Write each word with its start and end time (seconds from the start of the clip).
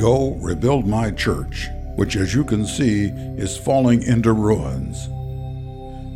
Go 0.00 0.30
rebuild 0.36 0.86
my 0.86 1.10
church, 1.10 1.68
which, 1.96 2.16
as 2.16 2.32
you 2.32 2.42
can 2.42 2.64
see, 2.64 3.08
is 3.36 3.58
falling 3.58 4.02
into 4.02 4.32
ruins. 4.32 5.10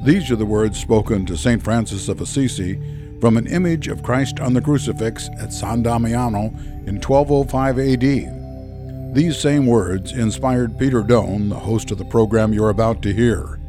These 0.06 0.30
are 0.30 0.36
the 0.36 0.46
words 0.46 0.80
spoken 0.80 1.26
to 1.26 1.36
St. 1.36 1.62
Francis 1.62 2.08
of 2.08 2.22
Assisi 2.22 2.80
from 3.20 3.36
an 3.36 3.46
image 3.46 3.88
of 3.88 4.02
Christ 4.02 4.40
on 4.40 4.54
the 4.54 4.62
crucifix 4.62 5.28
at 5.38 5.52
San 5.52 5.82
Damiano 5.82 6.46
in 6.86 6.98
1205 6.98 7.78
AD. 7.78 9.14
These 9.14 9.36
same 9.36 9.66
words 9.66 10.12
inspired 10.12 10.78
Peter 10.78 11.02
Doan, 11.02 11.50
the 11.50 11.54
host 11.54 11.90
of 11.90 11.98
the 11.98 12.06
program 12.06 12.54
you're 12.54 12.70
about 12.70 13.02
to 13.02 13.12
hear. 13.12 13.60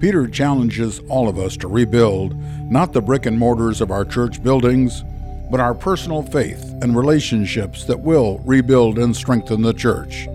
Peter 0.00 0.26
challenges 0.26 0.98
all 1.08 1.28
of 1.28 1.38
us 1.38 1.56
to 1.58 1.68
rebuild 1.68 2.34
not 2.68 2.92
the 2.92 3.00
brick 3.00 3.26
and 3.26 3.38
mortars 3.38 3.80
of 3.80 3.92
our 3.92 4.04
church 4.04 4.42
buildings, 4.42 5.04
but 5.52 5.60
our 5.60 5.74
personal 5.74 6.22
faith 6.22 6.64
and 6.80 6.96
relationships 6.96 7.84
that 7.84 8.00
will 8.00 8.38
rebuild 8.38 8.98
and 8.98 9.14
strengthen 9.14 9.60
the 9.60 9.74
church. 9.74 10.26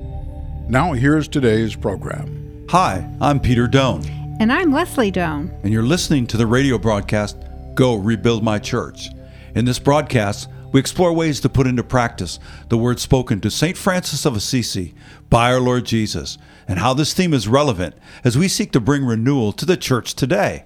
Now, 0.69 0.93
here's 0.93 1.27
today's 1.27 1.75
program. 1.75 2.67
Hi, 2.69 3.09
I'm 3.19 3.39
Peter 3.39 3.67
Doan. 3.67 4.05
And 4.39 4.53
I'm 4.53 4.71
Leslie 4.71 5.09
Doan. 5.09 5.51
And 5.63 5.73
you're 5.73 5.81
listening 5.81 6.27
to 6.27 6.37
the 6.37 6.45
radio 6.45 6.77
broadcast, 6.77 7.35
Go 7.73 7.95
Rebuild 7.95 8.43
My 8.43 8.59
Church. 8.59 9.09
In 9.55 9.65
this 9.65 9.79
broadcast, 9.79 10.49
we 10.71 10.79
explore 10.79 11.11
ways 11.11 11.39
to 11.39 11.49
put 11.49 11.65
into 11.65 11.83
practice 11.83 12.37
the 12.69 12.77
words 12.77 13.01
spoken 13.01 13.41
to 13.41 13.49
St. 13.49 13.75
Francis 13.75 14.23
of 14.23 14.35
Assisi 14.35 14.93
by 15.31 15.51
our 15.51 15.59
Lord 15.59 15.85
Jesus, 15.85 16.37
and 16.67 16.77
how 16.77 16.93
this 16.93 17.15
theme 17.15 17.33
is 17.33 17.47
relevant 17.47 17.95
as 18.23 18.37
we 18.37 18.47
seek 18.47 18.71
to 18.73 18.79
bring 18.79 19.03
renewal 19.03 19.51
to 19.53 19.65
the 19.65 19.77
church 19.77 20.13
today. 20.13 20.65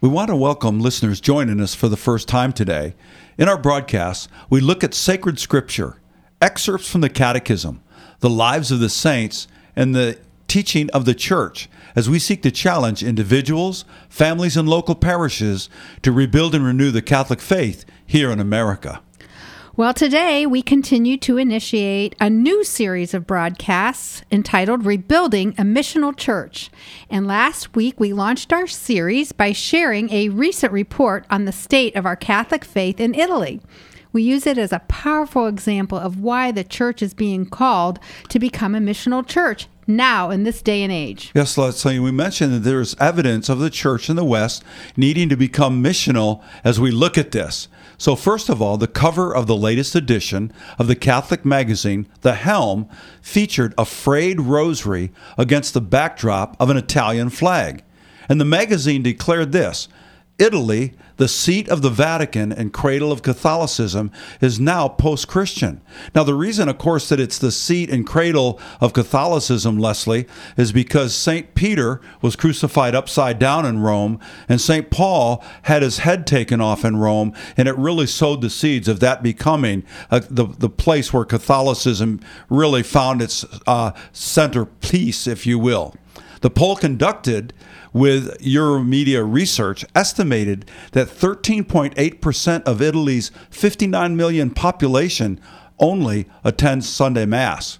We 0.00 0.08
want 0.08 0.30
to 0.30 0.36
welcome 0.36 0.80
listeners 0.80 1.20
joining 1.20 1.60
us 1.60 1.72
for 1.72 1.88
the 1.88 1.96
first 1.96 2.26
time 2.26 2.52
today. 2.52 2.96
In 3.38 3.48
our 3.48 3.56
broadcast, 3.56 4.28
we 4.50 4.60
look 4.60 4.82
at 4.82 4.92
sacred 4.92 5.38
scripture 5.38 5.98
excerpts 6.42 6.90
from 6.90 7.02
the 7.02 7.08
Catechism, 7.08 7.80
the 8.18 8.30
lives 8.30 8.72
of 8.72 8.80
the 8.80 8.88
saints, 8.88 9.46
and 9.76 9.94
the 9.94 10.18
teaching 10.48 10.90
of 10.90 11.04
the 11.04 11.14
church 11.14 11.68
as 11.94 12.10
we 12.10 12.18
seek 12.18 12.42
to 12.42 12.50
challenge 12.50 13.04
individuals, 13.04 13.84
families, 14.08 14.56
and 14.56 14.68
local 14.68 14.96
parishes 14.96 15.70
to 16.02 16.10
rebuild 16.10 16.56
and 16.56 16.64
renew 16.64 16.90
the 16.90 17.00
Catholic 17.00 17.40
faith 17.40 17.84
here 18.04 18.32
in 18.32 18.40
America. 18.40 19.00
Well, 19.76 19.92
today 19.92 20.46
we 20.46 20.62
continue 20.62 21.16
to 21.16 21.36
initiate 21.36 22.14
a 22.20 22.30
new 22.30 22.62
series 22.62 23.12
of 23.12 23.26
broadcasts 23.26 24.22
entitled 24.30 24.86
Rebuilding 24.86 25.52
a 25.58 25.62
Missional 25.62 26.16
Church. 26.16 26.70
And 27.10 27.26
last 27.26 27.74
week 27.74 27.98
we 27.98 28.12
launched 28.12 28.52
our 28.52 28.68
series 28.68 29.32
by 29.32 29.50
sharing 29.50 30.12
a 30.12 30.28
recent 30.28 30.72
report 30.72 31.26
on 31.28 31.44
the 31.44 31.50
state 31.50 31.96
of 31.96 32.06
our 32.06 32.14
Catholic 32.14 32.64
faith 32.64 33.00
in 33.00 33.16
Italy. 33.16 33.60
We 34.12 34.22
use 34.22 34.46
it 34.46 34.58
as 34.58 34.72
a 34.72 34.78
powerful 34.86 35.48
example 35.48 35.98
of 35.98 36.20
why 36.20 36.52
the 36.52 36.62
church 36.62 37.02
is 37.02 37.12
being 37.12 37.44
called 37.44 37.98
to 38.28 38.38
become 38.38 38.76
a 38.76 38.78
missional 38.78 39.26
church 39.26 39.66
now 39.88 40.30
in 40.30 40.44
this 40.44 40.62
day 40.62 40.84
and 40.84 40.92
age. 40.92 41.32
Yes, 41.34 41.58
Leslie, 41.58 41.98
we 41.98 42.12
mentioned 42.12 42.52
that 42.52 42.60
there's 42.60 42.94
evidence 43.00 43.48
of 43.48 43.58
the 43.58 43.70
church 43.70 44.08
in 44.08 44.14
the 44.14 44.24
West 44.24 44.62
needing 44.96 45.28
to 45.30 45.36
become 45.36 45.82
missional 45.82 46.44
as 46.62 46.78
we 46.78 46.92
look 46.92 47.18
at 47.18 47.32
this. 47.32 47.66
So, 47.96 48.16
first 48.16 48.48
of 48.48 48.60
all, 48.60 48.76
the 48.76 48.86
cover 48.86 49.34
of 49.34 49.46
the 49.46 49.56
latest 49.56 49.94
edition 49.94 50.52
of 50.78 50.86
the 50.86 50.96
Catholic 50.96 51.44
magazine, 51.44 52.06
The 52.22 52.34
Helm, 52.34 52.88
featured 53.22 53.74
a 53.78 53.84
frayed 53.84 54.40
rosary 54.40 55.12
against 55.38 55.74
the 55.74 55.80
backdrop 55.80 56.56
of 56.60 56.70
an 56.70 56.76
Italian 56.76 57.30
flag. 57.30 57.84
And 58.28 58.40
the 58.40 58.44
magazine 58.44 59.02
declared 59.02 59.52
this 59.52 59.88
Italy, 60.36 60.94
the 61.16 61.28
seat 61.28 61.68
of 61.68 61.82
the 61.82 61.90
Vatican 61.90 62.52
and 62.52 62.72
cradle 62.72 63.12
of 63.12 63.22
Catholicism, 63.22 64.10
is 64.40 64.58
now 64.58 64.88
post 64.88 65.28
Christian. 65.28 65.80
Now, 66.12 66.24
the 66.24 66.34
reason, 66.34 66.68
of 66.68 66.76
course, 66.76 67.08
that 67.08 67.20
it's 67.20 67.38
the 67.38 67.52
seat 67.52 67.88
and 67.88 68.04
cradle 68.04 68.58
of 68.80 68.92
Catholicism, 68.92 69.78
Leslie, 69.78 70.26
is 70.56 70.72
because 70.72 71.14
St. 71.14 71.54
Peter 71.54 72.00
was 72.20 72.34
crucified 72.34 72.96
upside 72.96 73.38
down 73.38 73.64
in 73.64 73.78
Rome, 73.78 74.18
and 74.48 74.60
St. 74.60 74.90
Paul 74.90 75.44
had 75.62 75.82
his 75.82 75.98
head 75.98 76.26
taken 76.26 76.60
off 76.60 76.84
in 76.84 76.96
Rome, 76.96 77.32
and 77.56 77.68
it 77.68 77.78
really 77.78 78.06
sowed 78.06 78.40
the 78.40 78.50
seeds 78.50 78.88
of 78.88 78.98
that 79.00 79.22
becoming 79.22 79.84
uh, 80.10 80.20
the, 80.28 80.46
the 80.46 80.68
place 80.68 81.12
where 81.12 81.24
Catholicism 81.24 82.18
really 82.50 82.82
found 82.82 83.22
its 83.22 83.44
uh, 83.68 83.92
centerpiece, 84.12 85.28
if 85.28 85.46
you 85.46 85.60
will. 85.60 85.94
The 86.44 86.50
poll 86.50 86.76
conducted 86.76 87.54
with 87.94 88.38
Euromedia 88.38 89.24
Research 89.26 89.82
estimated 89.94 90.70
that 90.92 91.08
13.8% 91.08 92.62
of 92.64 92.82
Italy's 92.82 93.30
59 93.48 94.14
million 94.14 94.50
population 94.50 95.40
only 95.78 96.26
attends 96.44 96.86
Sunday 96.86 97.24
Mass. 97.24 97.78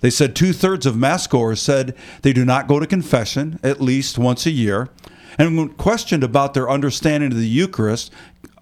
They 0.00 0.08
said 0.08 0.34
two 0.34 0.54
thirds 0.54 0.86
of 0.86 0.96
Mass 0.96 1.26
goers 1.26 1.60
said 1.60 1.94
they 2.22 2.32
do 2.32 2.46
not 2.46 2.68
go 2.68 2.80
to 2.80 2.86
confession 2.86 3.60
at 3.62 3.82
least 3.82 4.16
once 4.16 4.46
a 4.46 4.50
year. 4.50 4.88
And 5.36 5.58
when 5.58 5.68
questioned 5.74 6.24
about 6.24 6.54
their 6.54 6.70
understanding 6.70 7.32
of 7.32 7.38
the 7.38 7.46
Eucharist, 7.46 8.10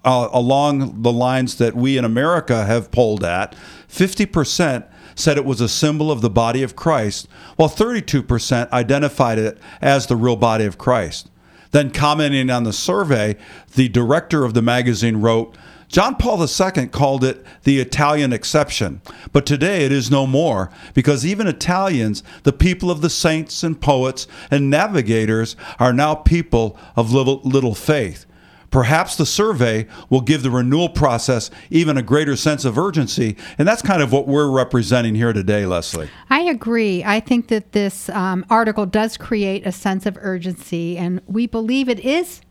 uh, 0.03 0.27
along 0.33 1.01
the 1.01 1.13
lines 1.13 1.55
that 1.59 1.77
we 1.77 1.97
in 1.97 2.03
America 2.03 2.65
have 2.65 2.91
polled 2.91 3.23
at, 3.23 3.55
50% 3.87 4.83
said 5.15 5.37
it 5.37 5.45
was 5.45 5.61
a 5.61 5.69
symbol 5.69 6.11
of 6.11 6.21
the 6.21 6.29
body 6.29 6.61
of 6.61 6.75
Christ, 6.75 7.27
while 7.55 7.69
32% 7.69 8.71
identified 8.71 9.39
it 9.39 9.57
as 9.81 10.07
the 10.07 10.15
real 10.15 10.35
body 10.35 10.65
of 10.65 10.77
Christ. 10.77 11.29
Then, 11.71 11.91
commenting 11.91 12.49
on 12.49 12.63
the 12.63 12.73
survey, 12.73 13.35
the 13.75 13.89
director 13.89 14.45
of 14.45 14.53
the 14.53 14.61
magazine 14.61 15.17
wrote, 15.17 15.57
John 15.87 16.15
Paul 16.15 16.41
II 16.41 16.87
called 16.87 17.23
it 17.23 17.45
the 17.63 17.79
Italian 17.79 18.33
exception, 18.33 19.01
but 19.31 19.45
today 19.45 19.85
it 19.85 19.91
is 19.91 20.09
no 20.09 20.25
more 20.25 20.71
because 20.93 21.25
even 21.25 21.47
Italians, 21.47 22.23
the 22.43 22.53
people 22.53 22.89
of 22.89 23.01
the 23.01 23.09
saints 23.09 23.63
and 23.63 23.79
poets 23.79 24.27
and 24.49 24.69
navigators, 24.69 25.55
are 25.79 25.93
now 25.93 26.15
people 26.15 26.77
of 26.95 27.11
little, 27.11 27.39
little 27.43 27.75
faith. 27.75 28.25
Perhaps 28.71 29.15
the 29.15 29.25
survey 29.25 29.87
will 30.09 30.21
give 30.21 30.43
the 30.43 30.51
renewal 30.51 30.89
process 30.89 31.49
even 31.69 31.97
a 31.97 32.01
greater 32.01 32.35
sense 32.35 32.65
of 32.65 32.77
urgency. 32.77 33.37
And 33.57 33.67
that's 33.67 33.81
kind 33.81 34.01
of 34.01 34.11
what 34.11 34.27
we're 34.27 34.49
representing 34.49 35.15
here 35.15 35.33
today, 35.33 35.65
Leslie. 35.65 36.09
I 36.29 36.41
agree. 36.41 37.03
I 37.03 37.19
think 37.19 37.47
that 37.47 37.71
this 37.71 38.09
um, 38.09 38.45
article 38.49 38.85
does 38.85 39.17
create 39.17 39.65
a 39.65 39.71
sense 39.71 40.05
of 40.05 40.17
urgency, 40.21 40.97
and 40.97 41.21
we 41.27 41.47
believe 41.47 41.89
it 41.89 41.99
is 41.99 42.41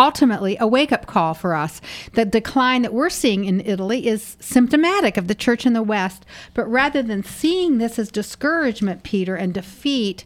ultimately 0.00 0.56
a 0.58 0.66
wake 0.66 0.92
up 0.92 1.06
call 1.06 1.34
for 1.34 1.54
us. 1.54 1.80
The 2.14 2.24
decline 2.24 2.82
that 2.82 2.94
we're 2.94 3.10
seeing 3.10 3.44
in 3.44 3.60
Italy 3.60 4.06
is 4.06 4.36
symptomatic 4.40 5.16
of 5.16 5.28
the 5.28 5.34
church 5.34 5.66
in 5.66 5.74
the 5.74 5.82
West. 5.82 6.24
But 6.54 6.70
rather 6.70 7.02
than 7.02 7.22
seeing 7.22 7.78
this 7.78 7.98
as 7.98 8.10
discouragement, 8.10 9.02
Peter, 9.02 9.36
and 9.36 9.52
defeat, 9.52 10.24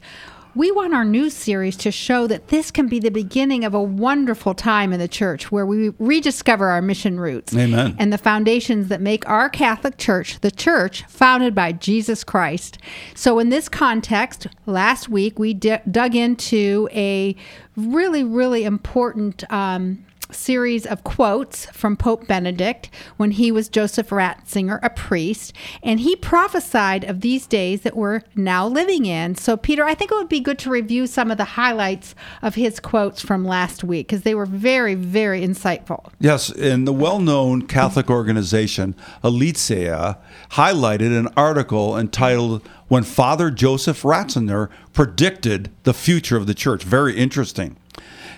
we 0.54 0.70
want 0.70 0.94
our 0.94 1.04
news 1.04 1.34
series 1.34 1.76
to 1.78 1.90
show 1.90 2.26
that 2.26 2.48
this 2.48 2.70
can 2.70 2.86
be 2.86 2.98
the 2.98 3.10
beginning 3.10 3.64
of 3.64 3.74
a 3.74 3.82
wonderful 3.82 4.54
time 4.54 4.92
in 4.92 5.00
the 5.00 5.08
church 5.08 5.50
where 5.50 5.66
we 5.66 5.90
rediscover 5.98 6.68
our 6.68 6.80
mission 6.80 7.18
roots. 7.18 7.54
Amen. 7.54 7.96
And 7.98 8.12
the 8.12 8.18
foundations 8.18 8.88
that 8.88 9.00
make 9.00 9.28
our 9.28 9.48
Catholic 9.48 9.98
Church 9.98 10.40
the 10.40 10.50
church 10.50 11.02
founded 11.04 11.54
by 11.54 11.72
Jesus 11.72 12.24
Christ. 12.24 12.78
So, 13.14 13.38
in 13.38 13.48
this 13.48 13.68
context, 13.68 14.46
last 14.66 15.08
week 15.08 15.38
we 15.38 15.54
d- 15.54 15.78
dug 15.90 16.14
into 16.14 16.88
a 16.92 17.36
really, 17.76 18.24
really 18.24 18.64
important. 18.64 19.50
Um, 19.52 20.04
series 20.30 20.86
of 20.86 21.04
quotes 21.04 21.66
from 21.66 21.96
Pope 21.96 22.26
Benedict 22.26 22.90
when 23.16 23.32
he 23.32 23.52
was 23.52 23.68
Joseph 23.68 24.10
Ratzinger, 24.10 24.78
a 24.82 24.90
priest, 24.90 25.52
and 25.82 26.00
he 26.00 26.16
prophesied 26.16 27.04
of 27.04 27.20
these 27.20 27.46
days 27.46 27.82
that 27.82 27.96
we're 27.96 28.22
now 28.34 28.66
living 28.66 29.06
in. 29.06 29.34
So, 29.34 29.56
Peter, 29.56 29.84
I 29.84 29.94
think 29.94 30.10
it 30.10 30.14
would 30.14 30.28
be 30.28 30.40
good 30.40 30.58
to 30.60 30.70
review 30.70 31.06
some 31.06 31.30
of 31.30 31.38
the 31.38 31.44
highlights 31.44 32.14
of 32.42 32.54
his 32.54 32.80
quotes 32.80 33.20
from 33.20 33.44
last 33.44 33.84
week 33.84 34.08
because 34.08 34.22
they 34.22 34.34
were 34.34 34.46
very, 34.46 34.94
very 34.94 35.40
insightful. 35.40 36.10
Yes, 36.18 36.50
and 36.50 36.86
the 36.86 36.92
well 36.92 37.20
known 37.20 37.62
Catholic 37.62 38.10
organization, 38.10 38.94
Aleteia, 39.22 40.18
highlighted 40.50 41.16
an 41.18 41.28
article 41.36 41.96
entitled 41.96 42.66
When 42.88 43.02
Father 43.02 43.50
Joseph 43.50 44.02
Ratzinger 44.02 44.68
Predicted 44.92 45.70
the 45.84 45.94
Future 45.94 46.36
of 46.36 46.46
the 46.46 46.54
Church. 46.54 46.82
Very 46.82 47.16
interesting. 47.16 47.76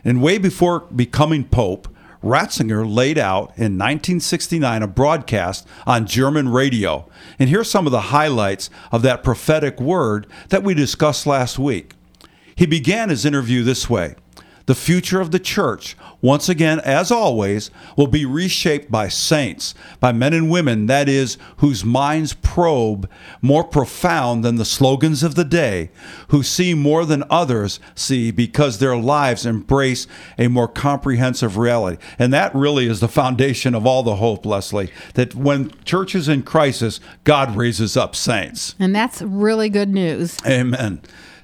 And 0.06 0.23
way 0.23 0.38
before 0.38 0.81
becoming 0.94 1.43
Pope, 1.43 1.88
Ratzinger 2.23 2.88
laid 2.88 3.19
out 3.19 3.49
in 3.56 3.76
1969 3.76 4.82
a 4.85 4.87
broadcast 4.87 5.67
on 5.85 6.06
German 6.06 6.49
radio. 6.49 7.08
And 7.41 7.50
here's 7.50 7.69
some 7.69 7.87
of 7.87 7.93
the 7.93 8.03
highlights 8.03 8.70
of 8.93 9.03
that 9.03 9.25
prophetic 9.25 9.81
word 9.81 10.29
that 10.50 10.62
we 10.62 10.75
discussed 10.75 11.26
last 11.26 11.58
week. 11.58 11.94
He 12.55 12.67
began 12.67 13.08
his 13.08 13.25
interview 13.25 13.64
this 13.64 13.91
way 13.91 14.14
the 14.67 14.75
future 14.75 15.21
of 15.21 15.31
the 15.31 15.39
church, 15.39 15.97
once 16.21 16.49
again, 16.49 16.81
as 16.81 17.11
always, 17.11 17.71
will 17.97 18.09
be 18.09 18.27
reshaped 18.27 18.91
by 18.91 19.09
saints, 19.09 19.75
by 20.01 20.13
men 20.13 20.33
and 20.33 20.51
women, 20.51 20.87
that 20.87 21.09
is, 21.09 21.39
whose 21.59 21.85
minds 21.85 22.35
probe 22.35 23.09
more 23.41 23.63
profound 23.63 24.45
than 24.45 24.57
the 24.57 24.65
slogans 24.65 25.23
of 25.23 25.37
the 25.37 25.45
day, 25.45 25.91
who 26.29 26.43
see 26.43 26.75
more 26.75 27.05
than 27.05 27.23
others 27.31 27.79
see 27.95 28.31
because 28.31 28.79
their 28.79 28.97
lives 28.97 29.47
embrace 29.47 30.07
a 30.37 30.49
more 30.49 30.69
comprehensive 30.69 31.57
reality. 31.57 32.03
And 32.19 32.33
that 32.33 32.55
really 32.55 32.89
is 32.89 33.01
the 33.01 33.09
foundation 33.09 33.75
of 33.75 33.87
all 33.87 34.03
the 34.03 34.17
hope, 34.17 34.45
Leslie, 34.45 34.91
that 35.15 35.35
when 35.35 35.71
church 35.85 36.15
is 36.15 36.29
in 36.29 36.43
crisis, 36.43 36.99
God 37.23 37.57
raises 37.57 37.97
up 37.97 38.17
saints. 38.17 38.75
And 38.81 38.95
that's 38.95 39.23
really 39.23 39.69
good 39.69 39.91
news. 39.91 40.37
Amen. 40.45 41.01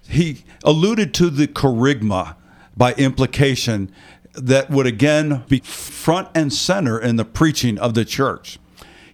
He 0.08 0.44
alluded 0.64 1.14
to 1.14 1.30
the 1.30 1.46
kerygma 1.46 2.34
by 2.76 2.94
implication 2.94 3.90
that 4.34 4.70
would 4.70 4.86
again 4.86 5.44
be 5.48 5.60
front 5.60 6.28
and 6.34 6.52
center 6.52 6.98
in 6.98 7.16
the 7.16 7.24
preaching 7.24 7.78
of 7.78 7.94
the 7.94 8.04
church. 8.04 8.58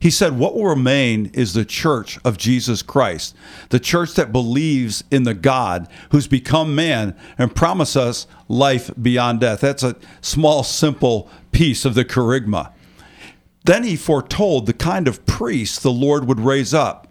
He 0.01 0.11
said, 0.11 0.39
What 0.39 0.55
will 0.55 0.67
remain 0.67 1.27
is 1.35 1.55
the 1.55 1.65
church 1.65 2.19
of 2.25 2.39
Jesus 2.39 2.83
Christ, 2.83 3.35
the 3.71 3.81
church 3.81 4.15
that 4.15 4.33
believes 4.33 5.03
in 5.11 5.25
the 5.25 5.35
God 5.35 5.89
who's 6.11 6.29
become 6.29 6.75
man 6.75 7.17
and 7.37 7.55
promised 7.55 7.97
us 7.97 8.27
life 8.47 8.91
beyond 9.01 9.41
death. 9.41 9.61
That's 9.61 9.83
a 9.83 9.97
small, 10.21 10.63
simple 10.63 11.29
piece 11.51 11.85
of 11.85 11.95
the 11.95 12.05
kerygma. 12.05 12.73
Then 13.65 13.83
he 13.83 13.97
foretold 13.97 14.67
the 14.67 14.73
kind 14.73 15.09
of 15.09 15.27
priest 15.27 15.83
the 15.83 15.91
Lord 15.91 16.27
would 16.27 16.41
raise 16.41 16.73
up 16.73 17.08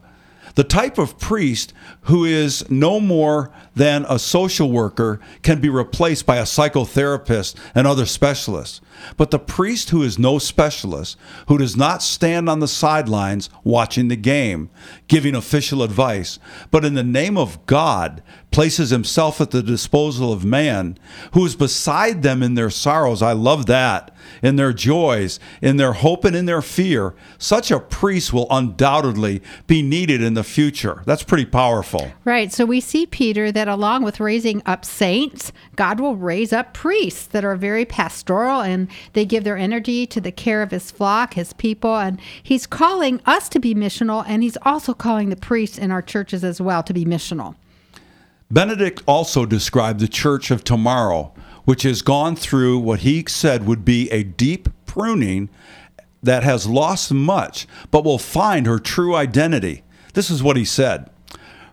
the 0.58 0.64
type 0.64 0.98
of 0.98 1.20
priest 1.20 1.72
who 2.02 2.26
is 2.26 2.68
no 2.68 3.00
more 3.00 3.52
than 3.76 4.08
a 4.10 4.18
social 4.18 4.72
worker 4.72 5.20
can 5.44 5.62
be 5.62 5.70
replaced 5.70 6.26
by 6.26 6.38
a 6.38 6.44
psychotherapist 6.44 7.54
and 7.76 7.86
other 7.86 8.08
specialists. 8.08 8.82
But 9.18 9.30
the 9.30 9.38
priest 9.38 9.92
who 9.92 10.02
is 10.02 10.18
no 10.18 10.40
specialist, 10.40 11.16
who 11.48 11.60
does 11.60 11.78
not 11.78 12.02
stand 12.02 12.50
on 12.50 12.60
the 12.60 12.68
sidelines 12.68 13.52
watching 13.64 14.08
the 14.08 14.16
game, 14.16 14.72
giving 15.08 15.36
official 15.36 15.84
advice, 15.84 16.40
but 16.72 16.84
in 16.84 16.96
the 16.96 17.04
name 17.04 17.38
of 17.38 17.64
God 17.68 18.24
places 18.50 18.90
himself 18.90 19.40
at 19.40 19.52
the 19.52 19.62
disposal 19.62 20.34
of 20.34 20.44
man, 20.44 20.98
who 21.34 21.46
is 21.46 21.56
beside 21.56 22.24
them 22.24 22.42
in 22.42 22.56
their 22.56 22.72
sorrows. 22.72 23.22
I 23.22 23.34
love 23.34 23.68
that 23.68 24.12
in 24.42 24.56
their 24.56 24.74
joys, 24.74 25.40
in 25.62 25.78
their 25.78 25.94
hope, 25.94 26.26
and 26.26 26.36
in 26.36 26.46
their 26.46 26.62
fear, 26.62 27.14
such 27.38 27.72
a 27.72 27.80
priest 27.80 28.34
will 28.34 28.48
undoubtedly 28.50 29.42
be 29.68 29.82
needed 29.82 30.22
in 30.22 30.34
the 30.34 30.44
future. 30.44 31.04
That's 31.06 31.24
pretty 31.24 31.46
powerful. 31.46 32.12
Right. 32.24 32.52
So 32.52 32.66
we 32.66 32.80
see, 32.80 33.06
Peter, 33.06 33.52
that 33.52 33.68
along 33.68 34.04
with 34.04 34.20
raising 34.20 34.62
up 34.66 34.86
saints, 34.86 35.52
God 35.76 36.00
will 36.00 36.16
raise 36.16 36.54
up 36.54 36.74
priests 36.74 37.26
that 37.28 37.46
are 37.46 37.56
very 37.56 37.86
pastoral 37.86 38.62
and 38.62 38.88
they 39.14 39.26
give 39.26 39.44
their 39.44 39.58
energy 39.58 40.06
to 40.08 40.22
the 40.22 40.32
care 40.32 40.62
of 40.62 40.72
his 40.72 40.92
flock, 40.92 41.34
his 41.34 41.54
people. 41.54 41.98
And 41.98 42.20
he's 42.42 42.68
calling 42.68 43.22
us 43.26 43.50
to 43.50 43.60
be 43.60 43.74
missional, 43.74 44.24
and 44.28 44.44
he's 44.44 44.58
also 44.64 44.94
calling 44.94 45.30
the 45.30 45.36
priests 45.36 45.78
in 45.78 45.92
our 45.92 46.02
churches 46.02 46.44
as 46.44 46.62
well 46.62 46.84
to 46.84 46.94
be 46.94 47.06
missional. 47.06 47.56
Benedict 48.50 49.04
also 49.06 49.46
described 49.46 50.00
the 50.00 50.08
church 50.08 50.52
of 50.52 50.64
tomorrow 50.64 51.34
which 51.68 51.84
has 51.84 52.02
gone 52.02 52.34
through 52.34 52.80
what 52.80 53.02
he 53.02 53.26
said 53.28 53.68
would 53.68 53.84
be 53.84 54.10
a 54.10 54.24
deep 54.24 54.70
pruning 54.86 55.50
that 56.24 56.42
has 56.42 56.66
lost 56.66 57.12
much, 57.12 57.68
but 57.92 58.06
will 58.06 58.18
find 58.18 58.66
her 58.66 58.80
true 58.80 59.14
identity. 59.14 59.84
This 60.14 60.30
is 60.30 60.42
what 60.42 60.56
he 60.56 60.64
said 60.64 61.10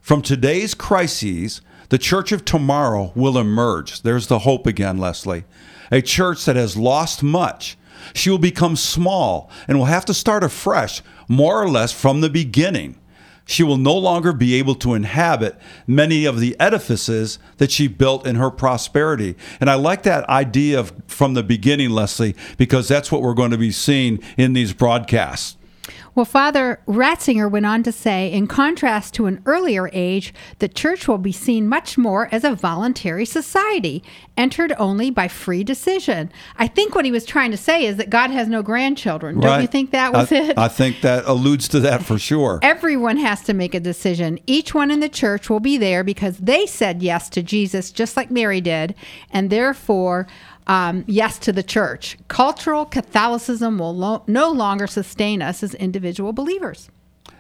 From 0.00 0.20
today's 0.20 0.74
crises, 0.74 1.60
the 1.90 1.98
church 1.98 2.32
of 2.32 2.44
tomorrow 2.44 3.12
will 3.14 3.38
emerge. 3.38 4.02
There's 4.02 4.26
the 4.26 4.40
hope 4.40 4.66
again, 4.66 4.98
Leslie. 4.98 5.44
A 5.92 6.02
church 6.02 6.44
that 6.44 6.56
has 6.56 6.76
lost 6.76 7.22
much. 7.22 7.78
She 8.14 8.30
will 8.30 8.38
become 8.38 8.74
small 8.74 9.48
and 9.68 9.78
will 9.78 9.84
have 9.84 10.04
to 10.06 10.14
start 10.14 10.42
afresh, 10.42 11.02
more 11.28 11.62
or 11.62 11.70
less 11.70 11.92
from 11.92 12.20
the 12.20 12.28
beginning 12.28 12.96
she 13.44 13.62
will 13.62 13.76
no 13.76 13.96
longer 13.96 14.32
be 14.32 14.54
able 14.54 14.74
to 14.76 14.94
inhabit 14.94 15.58
many 15.86 16.24
of 16.24 16.40
the 16.40 16.58
edifices 16.58 17.38
that 17.58 17.70
she 17.70 17.88
built 17.88 18.26
in 18.26 18.36
her 18.36 18.50
prosperity. 18.50 19.36
And 19.60 19.68
I 19.68 19.74
like 19.74 20.02
that 20.04 20.28
idea 20.28 20.80
of 20.80 20.92
from 21.06 21.34
the 21.34 21.42
beginning, 21.42 21.90
Leslie, 21.90 22.34
because 22.56 22.88
that's 22.88 23.12
what 23.12 23.22
we're 23.22 23.34
going 23.34 23.50
to 23.50 23.58
be 23.58 23.70
seeing 23.70 24.20
in 24.36 24.54
these 24.54 24.72
broadcasts. 24.72 25.56
Well, 26.14 26.24
Father 26.24 26.80
Ratzinger 26.86 27.50
went 27.50 27.66
on 27.66 27.82
to 27.82 27.90
say, 27.90 28.30
in 28.30 28.46
contrast 28.46 29.14
to 29.14 29.26
an 29.26 29.42
earlier 29.46 29.90
age, 29.92 30.32
the 30.60 30.68
church 30.68 31.08
will 31.08 31.18
be 31.18 31.32
seen 31.32 31.68
much 31.68 31.98
more 31.98 32.28
as 32.30 32.44
a 32.44 32.54
voluntary 32.54 33.24
society, 33.24 34.02
entered 34.36 34.72
only 34.78 35.10
by 35.10 35.26
free 35.26 35.64
decision. 35.64 36.30
I 36.56 36.68
think 36.68 36.94
what 36.94 37.04
he 37.04 37.10
was 37.10 37.24
trying 37.24 37.50
to 37.50 37.56
say 37.56 37.84
is 37.84 37.96
that 37.96 38.10
God 38.10 38.30
has 38.30 38.46
no 38.46 38.62
grandchildren. 38.62 39.40
Don't 39.40 39.62
you 39.62 39.66
think 39.66 39.90
that 39.90 40.12
was 40.12 40.30
I, 40.30 40.36
it? 40.36 40.58
I 40.58 40.68
think 40.68 41.00
that 41.00 41.24
alludes 41.24 41.66
to 41.68 41.80
that 41.80 42.04
for 42.04 42.18
sure. 42.18 42.60
Everyone 42.62 43.16
has 43.16 43.42
to 43.42 43.54
make 43.54 43.74
a 43.74 43.80
decision. 43.80 44.38
Each 44.46 44.72
one 44.72 44.92
in 44.92 45.00
the 45.00 45.08
church 45.08 45.50
will 45.50 45.60
be 45.60 45.76
there 45.78 46.04
because 46.04 46.38
they 46.38 46.66
said 46.66 47.02
yes 47.02 47.28
to 47.30 47.42
Jesus, 47.42 47.90
just 47.90 48.16
like 48.16 48.30
Mary 48.30 48.60
did, 48.60 48.94
and 49.30 49.50
therefore, 49.50 50.28
um, 50.66 51.04
yes 51.06 51.38
to 51.40 51.52
the 51.52 51.62
church. 51.62 52.16
Cultural 52.28 52.84
Catholicism 52.84 53.78
will 53.78 53.94
lo- 53.94 54.24
no 54.26 54.50
longer 54.50 54.86
sustain 54.86 55.42
us 55.42 55.62
as 55.62 55.74
individual 55.74 56.32
believers. 56.32 56.90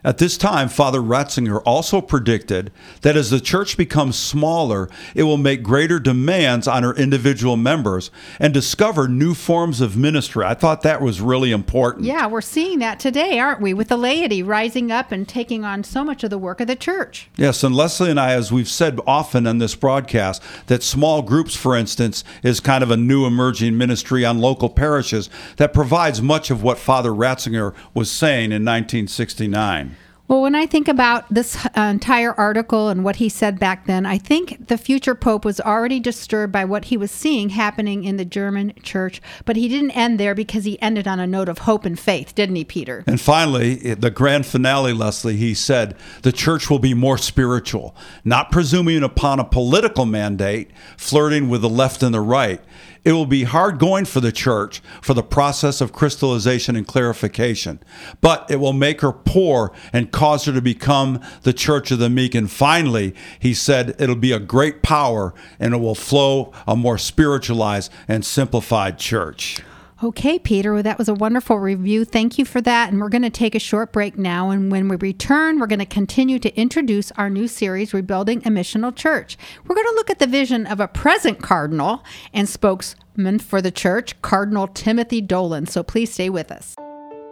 At 0.04 0.18
this 0.18 0.36
time, 0.36 0.68
Father 0.68 1.00
Ratzinger 1.00 1.62
also 1.64 2.02
predicted 2.02 2.70
that 3.00 3.16
as 3.16 3.30
the 3.30 3.40
church 3.40 3.78
becomes 3.78 4.18
smaller, 4.18 4.90
it 5.14 5.22
will 5.22 5.38
make 5.38 5.62
greater 5.62 5.98
demands 5.98 6.68
on 6.68 6.82
her 6.82 6.94
individual 6.94 7.56
members 7.56 8.10
and 8.38 8.52
discover 8.52 9.08
new 9.08 9.32
forms 9.32 9.80
of 9.80 9.96
ministry. 9.96 10.44
I 10.44 10.52
thought 10.52 10.82
that 10.82 11.00
was 11.00 11.22
really 11.22 11.52
important. 11.52 12.04
Yeah, 12.04 12.26
we're 12.26 12.42
seeing 12.42 12.80
that 12.80 13.00
today, 13.00 13.38
aren't 13.38 13.62
we? 13.62 13.72
With 13.72 13.88
the 13.88 13.96
laity 13.96 14.42
rising 14.42 14.92
up 14.92 15.10
and 15.10 15.26
taking 15.26 15.64
on 15.64 15.82
so 15.82 16.04
much 16.04 16.22
of 16.22 16.28
the 16.28 16.36
work 16.36 16.60
of 16.60 16.66
the 16.66 16.76
church. 16.76 17.30
Yes, 17.36 17.64
and 17.64 17.74
Leslie 17.74 18.10
and 18.10 18.20
I, 18.20 18.34
as 18.34 18.52
we've 18.52 18.68
said 18.68 19.00
often 19.06 19.46
on 19.46 19.56
this 19.56 19.74
broadcast, 19.74 20.42
that 20.66 20.82
small 20.82 21.22
groups, 21.22 21.56
for 21.56 21.74
instance, 21.74 22.24
is 22.42 22.60
kind 22.60 22.84
of 22.84 22.90
a 22.90 22.96
new 22.98 23.24
emerging 23.24 23.78
ministry 23.78 24.22
on 24.22 24.38
local 24.38 24.68
parishes 24.68 25.30
that 25.56 25.72
provides 25.72 26.20
much 26.20 26.50
of 26.50 26.62
what 26.62 26.76
Father 26.76 27.10
Ratzinger 27.10 27.74
was 27.94 28.10
saying 28.10 28.52
in 28.52 28.62
1969. 28.66 29.93
Well, 30.26 30.40
when 30.40 30.54
I 30.54 30.64
think 30.64 30.88
about 30.88 31.32
this 31.32 31.66
uh, 31.66 31.80
entire 31.82 32.32
article 32.32 32.88
and 32.88 33.04
what 33.04 33.16
he 33.16 33.28
said 33.28 33.60
back 33.60 33.84
then, 33.84 34.06
I 34.06 34.16
think 34.16 34.68
the 34.68 34.78
future 34.78 35.14
pope 35.14 35.44
was 35.44 35.60
already 35.60 36.00
disturbed 36.00 36.50
by 36.50 36.64
what 36.64 36.86
he 36.86 36.96
was 36.96 37.10
seeing 37.10 37.50
happening 37.50 38.04
in 38.04 38.16
the 38.16 38.24
German 38.24 38.72
church, 38.82 39.20
but 39.44 39.56
he 39.56 39.68
didn't 39.68 39.90
end 39.90 40.18
there 40.18 40.34
because 40.34 40.64
he 40.64 40.80
ended 40.80 41.06
on 41.06 41.20
a 41.20 41.26
note 41.26 41.50
of 41.50 41.58
hope 41.58 41.84
and 41.84 42.00
faith, 42.00 42.34
didn't 42.34 42.56
he, 42.56 42.64
Peter? 42.64 43.04
And 43.06 43.20
finally, 43.20 43.92
the 43.92 44.10
grand 44.10 44.46
finale, 44.46 44.94
Leslie, 44.94 45.36
he 45.36 45.52
said, 45.52 45.94
the 46.22 46.32
church 46.32 46.70
will 46.70 46.78
be 46.78 46.94
more 46.94 47.18
spiritual, 47.18 47.94
not 48.24 48.50
presuming 48.50 49.02
upon 49.02 49.38
a 49.38 49.44
political 49.44 50.06
mandate, 50.06 50.70
flirting 50.96 51.50
with 51.50 51.60
the 51.60 51.68
left 51.68 52.02
and 52.02 52.14
the 52.14 52.22
right. 52.22 52.62
It 53.04 53.12
will 53.12 53.26
be 53.26 53.44
hard 53.44 53.78
going 53.78 54.06
for 54.06 54.20
the 54.20 54.32
church 54.32 54.80
for 55.02 55.12
the 55.12 55.22
process 55.22 55.80
of 55.80 55.92
crystallization 55.92 56.74
and 56.74 56.86
clarification, 56.86 57.80
but 58.22 58.50
it 58.50 58.56
will 58.56 58.72
make 58.72 59.02
her 59.02 59.12
poor 59.12 59.72
and 59.92 60.10
cause 60.10 60.46
her 60.46 60.52
to 60.52 60.62
become 60.62 61.20
the 61.42 61.52
church 61.52 61.90
of 61.90 61.98
the 61.98 62.08
meek. 62.08 62.34
And 62.34 62.50
finally, 62.50 63.14
he 63.38 63.52
said 63.52 63.94
it'll 63.98 64.16
be 64.16 64.32
a 64.32 64.40
great 64.40 64.82
power 64.82 65.34
and 65.58 65.74
it 65.74 65.78
will 65.78 65.94
flow 65.94 66.52
a 66.66 66.74
more 66.76 66.96
spiritualized 66.96 67.92
and 68.08 68.24
simplified 68.24 68.98
church. 68.98 69.60
Okay, 70.02 70.40
Peter, 70.40 70.74
well, 70.74 70.82
that 70.82 70.98
was 70.98 71.08
a 71.08 71.14
wonderful 71.14 71.56
review. 71.58 72.04
Thank 72.04 72.36
you 72.36 72.44
for 72.44 72.60
that. 72.62 72.90
And 72.90 73.00
we're 73.00 73.08
going 73.08 73.22
to 73.22 73.30
take 73.30 73.54
a 73.54 73.60
short 73.60 73.92
break 73.92 74.18
now. 74.18 74.50
And 74.50 74.70
when 74.70 74.88
we 74.88 74.96
return, 74.96 75.60
we're 75.60 75.68
going 75.68 75.78
to 75.78 75.86
continue 75.86 76.40
to 76.40 76.54
introduce 76.60 77.12
our 77.12 77.30
new 77.30 77.46
series, 77.46 77.94
Rebuilding 77.94 78.38
a 78.38 78.50
Missional 78.50 78.94
Church. 78.94 79.38
We're 79.64 79.76
going 79.76 79.86
to 79.86 79.94
look 79.94 80.10
at 80.10 80.18
the 80.18 80.26
vision 80.26 80.66
of 80.66 80.80
a 80.80 80.88
present 80.88 81.40
cardinal 81.40 82.02
and 82.32 82.48
spokesman 82.48 83.38
for 83.38 83.62
the 83.62 83.70
church, 83.70 84.20
Cardinal 84.20 84.66
Timothy 84.66 85.20
Dolan. 85.20 85.66
So 85.66 85.84
please 85.84 86.12
stay 86.12 86.28
with 86.28 86.50
us. 86.50 86.74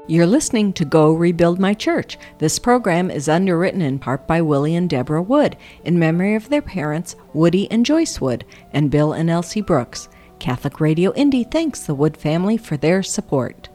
You're 0.06 0.26
listening 0.26 0.72
to 0.74 0.84
Go 0.84 1.12
Rebuild 1.12 1.58
My 1.58 1.74
Church. 1.74 2.16
This 2.38 2.60
program 2.60 3.10
is 3.10 3.28
underwritten 3.28 3.82
in 3.82 3.98
part 3.98 4.28
by 4.28 4.40
Willie 4.40 4.76
and 4.76 4.88
Deborah 4.88 5.22
Wood 5.22 5.56
in 5.84 5.98
memory 5.98 6.36
of 6.36 6.48
their 6.48 6.62
parents, 6.62 7.16
Woody 7.34 7.68
and 7.72 7.84
Joyce 7.84 8.20
Wood, 8.20 8.44
and 8.72 8.90
Bill 8.90 9.12
and 9.12 9.28
Elsie 9.28 9.60
Brooks. 9.60 10.08
Catholic 10.42 10.80
Radio 10.80 11.14
Indy 11.14 11.44
thanks 11.44 11.82
the 11.86 11.94
Wood 11.94 12.16
family 12.16 12.56
for 12.56 12.76
their 12.76 13.04
support. 13.04 13.68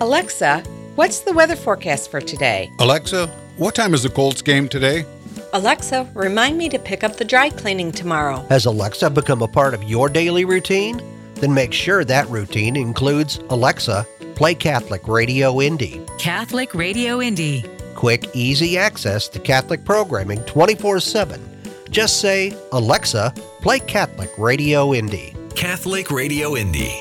Alexa, 0.00 0.64
what's 0.96 1.20
the 1.20 1.32
weather 1.32 1.54
forecast 1.54 2.10
for 2.10 2.20
today? 2.20 2.68
Alexa, 2.80 3.28
what 3.58 3.76
time 3.76 3.94
is 3.94 4.02
the 4.02 4.08
Colts 4.08 4.42
game 4.42 4.68
today? 4.68 5.04
Alexa, 5.52 6.10
remind 6.14 6.58
me 6.58 6.68
to 6.68 6.80
pick 6.80 7.04
up 7.04 7.14
the 7.14 7.24
dry 7.24 7.48
cleaning 7.48 7.92
tomorrow. 7.92 8.44
Has 8.48 8.66
Alexa 8.66 9.10
become 9.10 9.40
a 9.40 9.46
part 9.46 9.72
of 9.72 9.84
your 9.84 10.08
daily 10.08 10.44
routine? 10.44 11.00
Then 11.36 11.54
make 11.54 11.72
sure 11.72 12.04
that 12.04 12.28
routine 12.28 12.74
includes 12.74 13.38
Alexa, 13.50 14.04
play 14.34 14.56
Catholic 14.56 15.06
Radio 15.06 15.60
Indy. 15.60 16.04
Catholic 16.18 16.74
Radio 16.74 17.22
Indy. 17.22 17.64
Quick, 17.94 18.28
easy 18.34 18.76
access 18.76 19.28
to 19.28 19.38
Catholic 19.38 19.84
programming 19.84 20.40
24 20.40 20.98
7. 20.98 21.55
Just 21.96 22.20
say, 22.20 22.54
Alexa, 22.72 23.32
play 23.62 23.78
Catholic 23.78 24.28
Radio 24.36 24.92
Indy. 24.92 25.32
Catholic 25.54 26.10
Radio 26.10 26.54
Indy. 26.54 26.94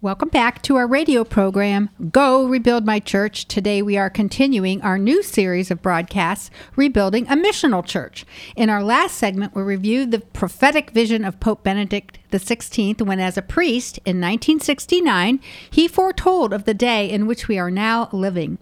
Welcome 0.00 0.30
back 0.30 0.62
to 0.62 0.76
our 0.76 0.86
radio 0.86 1.24
program, 1.24 1.90
Go 2.10 2.46
Rebuild 2.46 2.86
My 2.86 3.00
Church. 3.00 3.44
Today 3.44 3.82
we 3.82 3.98
are 3.98 4.08
continuing 4.08 4.80
our 4.80 4.96
new 4.96 5.22
series 5.22 5.70
of 5.70 5.82
broadcasts, 5.82 6.50
Rebuilding 6.74 7.26
a 7.26 7.36
Missional 7.36 7.84
Church. 7.84 8.24
In 8.56 8.70
our 8.70 8.82
last 8.82 9.18
segment, 9.18 9.54
we 9.54 9.60
reviewed 9.60 10.10
the 10.10 10.20
prophetic 10.20 10.92
vision 10.92 11.22
of 11.22 11.38
Pope 11.38 11.62
Benedict 11.62 12.18
XVI 12.30 13.02
when, 13.02 13.20
as 13.20 13.36
a 13.36 13.42
priest 13.42 13.98
in 14.06 14.22
1969, 14.22 15.38
he 15.70 15.86
foretold 15.86 16.54
of 16.54 16.64
the 16.64 16.72
day 16.72 17.10
in 17.10 17.26
which 17.26 17.46
we 17.46 17.58
are 17.58 17.70
now 17.70 18.08
living. 18.10 18.56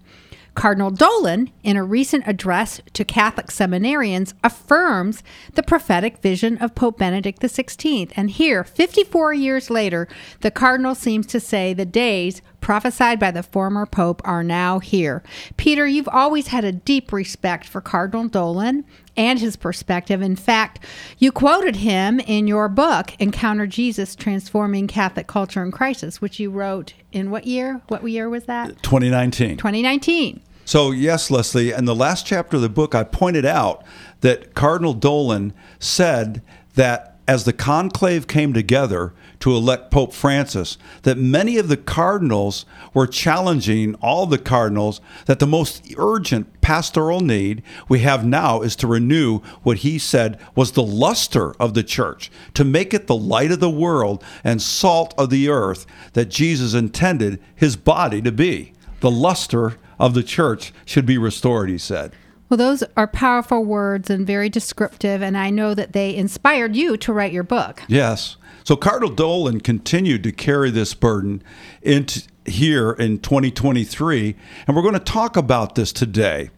Cardinal 0.54 0.90
Dolan, 0.90 1.50
in 1.62 1.76
a 1.76 1.84
recent 1.84 2.24
address 2.26 2.80
to 2.92 3.04
Catholic 3.04 3.46
seminarians, 3.46 4.34
affirms 4.44 5.22
the 5.54 5.62
prophetic 5.62 6.18
vision 6.18 6.58
of 6.58 6.74
Pope 6.74 6.98
Benedict 6.98 7.40
XVI. 7.40 8.12
And 8.16 8.30
here, 8.30 8.62
54 8.62 9.32
years 9.32 9.70
later, 9.70 10.08
the 10.40 10.50
Cardinal 10.50 10.94
seems 10.94 11.26
to 11.28 11.40
say 11.40 11.72
the 11.72 11.86
days 11.86 12.42
prophesied 12.60 13.18
by 13.18 13.30
the 13.30 13.42
former 13.42 13.84
Pope 13.86 14.22
are 14.24 14.44
now 14.44 14.78
here. 14.78 15.22
Peter, 15.56 15.86
you've 15.86 16.08
always 16.08 16.48
had 16.48 16.64
a 16.64 16.72
deep 16.72 17.12
respect 17.12 17.66
for 17.66 17.80
Cardinal 17.80 18.28
Dolan 18.28 18.84
and 19.16 19.38
his 19.38 19.56
perspective. 19.56 20.22
In 20.22 20.36
fact, 20.36 20.84
you 21.18 21.32
quoted 21.32 21.76
him 21.76 22.20
in 22.20 22.46
your 22.46 22.68
book, 22.68 23.14
Encounter 23.18 23.66
Jesus 23.66 24.14
Transforming 24.14 24.86
Catholic 24.86 25.26
Culture 25.26 25.62
in 25.62 25.70
Crisis, 25.70 26.20
which 26.20 26.40
you 26.40 26.50
wrote 26.50 26.94
in 27.12 27.30
what 27.30 27.46
year? 27.46 27.82
What 27.88 28.06
year 28.08 28.28
was 28.28 28.44
that? 28.44 28.82
2019. 28.82 29.56
2019. 29.56 30.40
So, 30.64 30.90
yes, 30.90 31.30
Leslie, 31.30 31.72
in 31.72 31.84
the 31.84 31.94
last 31.94 32.24
chapter 32.24 32.56
of 32.56 32.62
the 32.62 32.68
book, 32.68 32.94
I 32.94 33.04
pointed 33.04 33.44
out 33.44 33.84
that 34.20 34.54
Cardinal 34.54 34.94
Dolan 34.94 35.52
said 35.78 36.40
that 36.74 37.11
as 37.28 37.44
the 37.44 37.52
conclave 37.52 38.26
came 38.26 38.52
together 38.52 39.12
to 39.40 39.54
elect 39.54 39.90
Pope 39.90 40.12
Francis, 40.12 40.76
that 41.02 41.18
many 41.18 41.56
of 41.56 41.68
the 41.68 41.76
cardinals 41.76 42.66
were 42.94 43.06
challenging 43.06 43.94
all 43.96 44.26
the 44.26 44.38
cardinals 44.38 45.00
that 45.26 45.38
the 45.38 45.46
most 45.46 45.94
urgent 45.96 46.60
pastoral 46.60 47.20
need 47.20 47.62
we 47.88 48.00
have 48.00 48.24
now 48.24 48.60
is 48.60 48.76
to 48.76 48.86
renew 48.86 49.40
what 49.62 49.78
he 49.78 49.98
said 49.98 50.38
was 50.54 50.72
the 50.72 50.82
luster 50.82 51.52
of 51.54 51.74
the 51.74 51.82
church, 51.82 52.30
to 52.54 52.64
make 52.64 52.92
it 52.92 53.06
the 53.06 53.16
light 53.16 53.52
of 53.52 53.60
the 53.60 53.70
world 53.70 54.22
and 54.42 54.60
salt 54.60 55.14
of 55.16 55.30
the 55.30 55.48
earth 55.48 55.86
that 56.12 56.30
Jesus 56.30 56.74
intended 56.74 57.40
his 57.54 57.76
body 57.76 58.20
to 58.22 58.32
be. 58.32 58.72
The 59.00 59.10
luster 59.10 59.76
of 59.98 60.14
the 60.14 60.22
church 60.22 60.72
should 60.84 61.06
be 61.06 61.18
restored, 61.18 61.68
he 61.68 61.78
said. 61.78 62.12
Well, 62.52 62.58
those 62.58 62.84
are 62.98 63.06
powerful 63.06 63.64
words 63.64 64.10
and 64.10 64.26
very 64.26 64.50
descriptive, 64.50 65.22
and 65.22 65.38
I 65.38 65.48
know 65.48 65.72
that 65.72 65.94
they 65.94 66.14
inspired 66.14 66.76
you 66.76 66.98
to 66.98 67.10
write 67.10 67.32
your 67.32 67.44
book. 67.44 67.82
Yes. 67.88 68.36
So 68.62 68.76
Cardinal 68.76 69.14
Dolan 69.14 69.62
continued 69.62 70.22
to 70.24 70.32
carry 70.32 70.70
this 70.70 70.92
burden 70.92 71.42
into 71.80 72.24
here 72.44 72.92
in 72.92 73.20
2023, 73.20 74.36
and 74.66 74.76
we're 74.76 74.82
going 74.82 74.92
to 74.92 75.00
talk 75.00 75.34
about 75.34 75.76
this 75.76 75.94
today. 75.94 76.50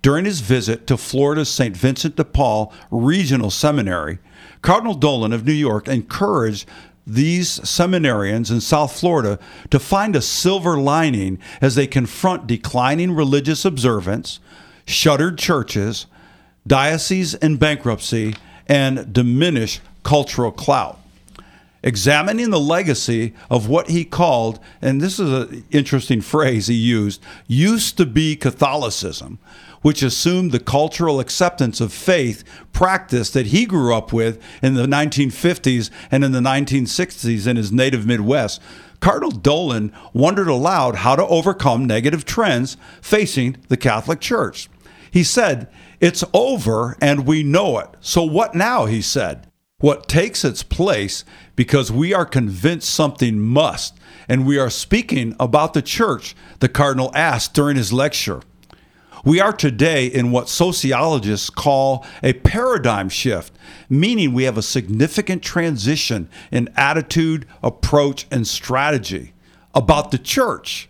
During 0.00 0.24
his 0.24 0.40
visit 0.40 0.86
to 0.86 0.96
Florida's 0.96 1.50
St. 1.50 1.76
Vincent 1.76 2.16
de 2.16 2.24
Paul 2.24 2.72
Regional 2.90 3.50
Seminary, 3.50 4.20
Cardinal 4.62 4.94
Dolan 4.94 5.34
of 5.34 5.44
New 5.44 5.52
York 5.52 5.86
encouraged 5.86 6.66
these 7.06 7.58
seminarians 7.58 8.50
in 8.50 8.62
South 8.62 8.98
Florida 8.98 9.38
to 9.68 9.78
find 9.78 10.16
a 10.16 10.22
silver 10.22 10.78
lining 10.78 11.38
as 11.60 11.74
they 11.74 11.86
confront 11.86 12.46
declining 12.46 13.12
religious 13.12 13.66
observance, 13.66 14.40
shuttered 14.86 15.38
churches, 15.38 16.06
dioceses 16.66 17.34
in 17.34 17.56
bankruptcy, 17.56 18.34
and 18.66 19.12
diminished 19.12 19.80
cultural 20.02 20.52
clout. 20.52 20.98
Examining 21.84 22.50
the 22.50 22.60
legacy 22.60 23.34
of 23.50 23.68
what 23.68 23.90
he 23.90 24.04
called, 24.04 24.60
and 24.80 25.00
this 25.00 25.18
is 25.18 25.32
an 25.32 25.64
interesting 25.72 26.20
phrase 26.20 26.68
he 26.68 26.74
used, 26.74 27.20
used 27.48 27.96
to 27.96 28.06
be 28.06 28.36
Catholicism, 28.36 29.40
which 29.82 30.00
assumed 30.00 30.52
the 30.52 30.60
cultural 30.60 31.18
acceptance 31.18 31.80
of 31.80 31.92
faith 31.92 32.44
practice 32.72 33.30
that 33.30 33.46
he 33.46 33.66
grew 33.66 33.94
up 33.94 34.12
with 34.12 34.40
in 34.62 34.74
the 34.74 34.86
1950s 34.86 35.90
and 36.10 36.24
in 36.24 36.30
the 36.30 36.40
1960s 36.40 37.48
in 37.48 37.56
his 37.56 37.72
native 37.72 38.06
Midwest. 38.06 38.60
Cardinal 39.02 39.32
Dolan 39.32 39.92
wondered 40.12 40.46
aloud 40.46 40.94
how 40.94 41.16
to 41.16 41.26
overcome 41.26 41.84
negative 41.84 42.24
trends 42.24 42.76
facing 43.02 43.56
the 43.66 43.76
Catholic 43.76 44.20
Church. 44.20 44.70
He 45.10 45.24
said, 45.24 45.68
It's 46.00 46.22
over 46.32 46.96
and 47.00 47.26
we 47.26 47.42
know 47.42 47.78
it. 47.78 47.88
So 48.00 48.22
what 48.22 48.54
now? 48.54 48.86
He 48.86 49.02
said. 49.02 49.48
What 49.78 50.08
takes 50.08 50.44
its 50.44 50.62
place 50.62 51.24
because 51.56 51.90
we 51.90 52.14
are 52.14 52.24
convinced 52.24 52.88
something 52.88 53.40
must, 53.40 53.98
and 54.28 54.46
we 54.46 54.56
are 54.56 54.70
speaking 54.70 55.34
about 55.40 55.74
the 55.74 55.82
church, 55.82 56.36
the 56.60 56.68
Cardinal 56.68 57.10
asked 57.12 57.54
during 57.54 57.76
his 57.76 57.92
lecture. 57.92 58.40
We 59.24 59.40
are 59.40 59.52
today 59.52 60.06
in 60.06 60.32
what 60.32 60.48
sociologists 60.48 61.48
call 61.48 62.04
a 62.24 62.32
paradigm 62.32 63.08
shift, 63.08 63.52
meaning 63.88 64.32
we 64.32 64.44
have 64.44 64.58
a 64.58 64.62
significant 64.62 65.44
transition 65.44 66.28
in 66.50 66.68
attitude, 66.76 67.46
approach, 67.62 68.26
and 68.32 68.46
strategy 68.46 69.32
about 69.74 70.10
the 70.10 70.18
church. 70.18 70.88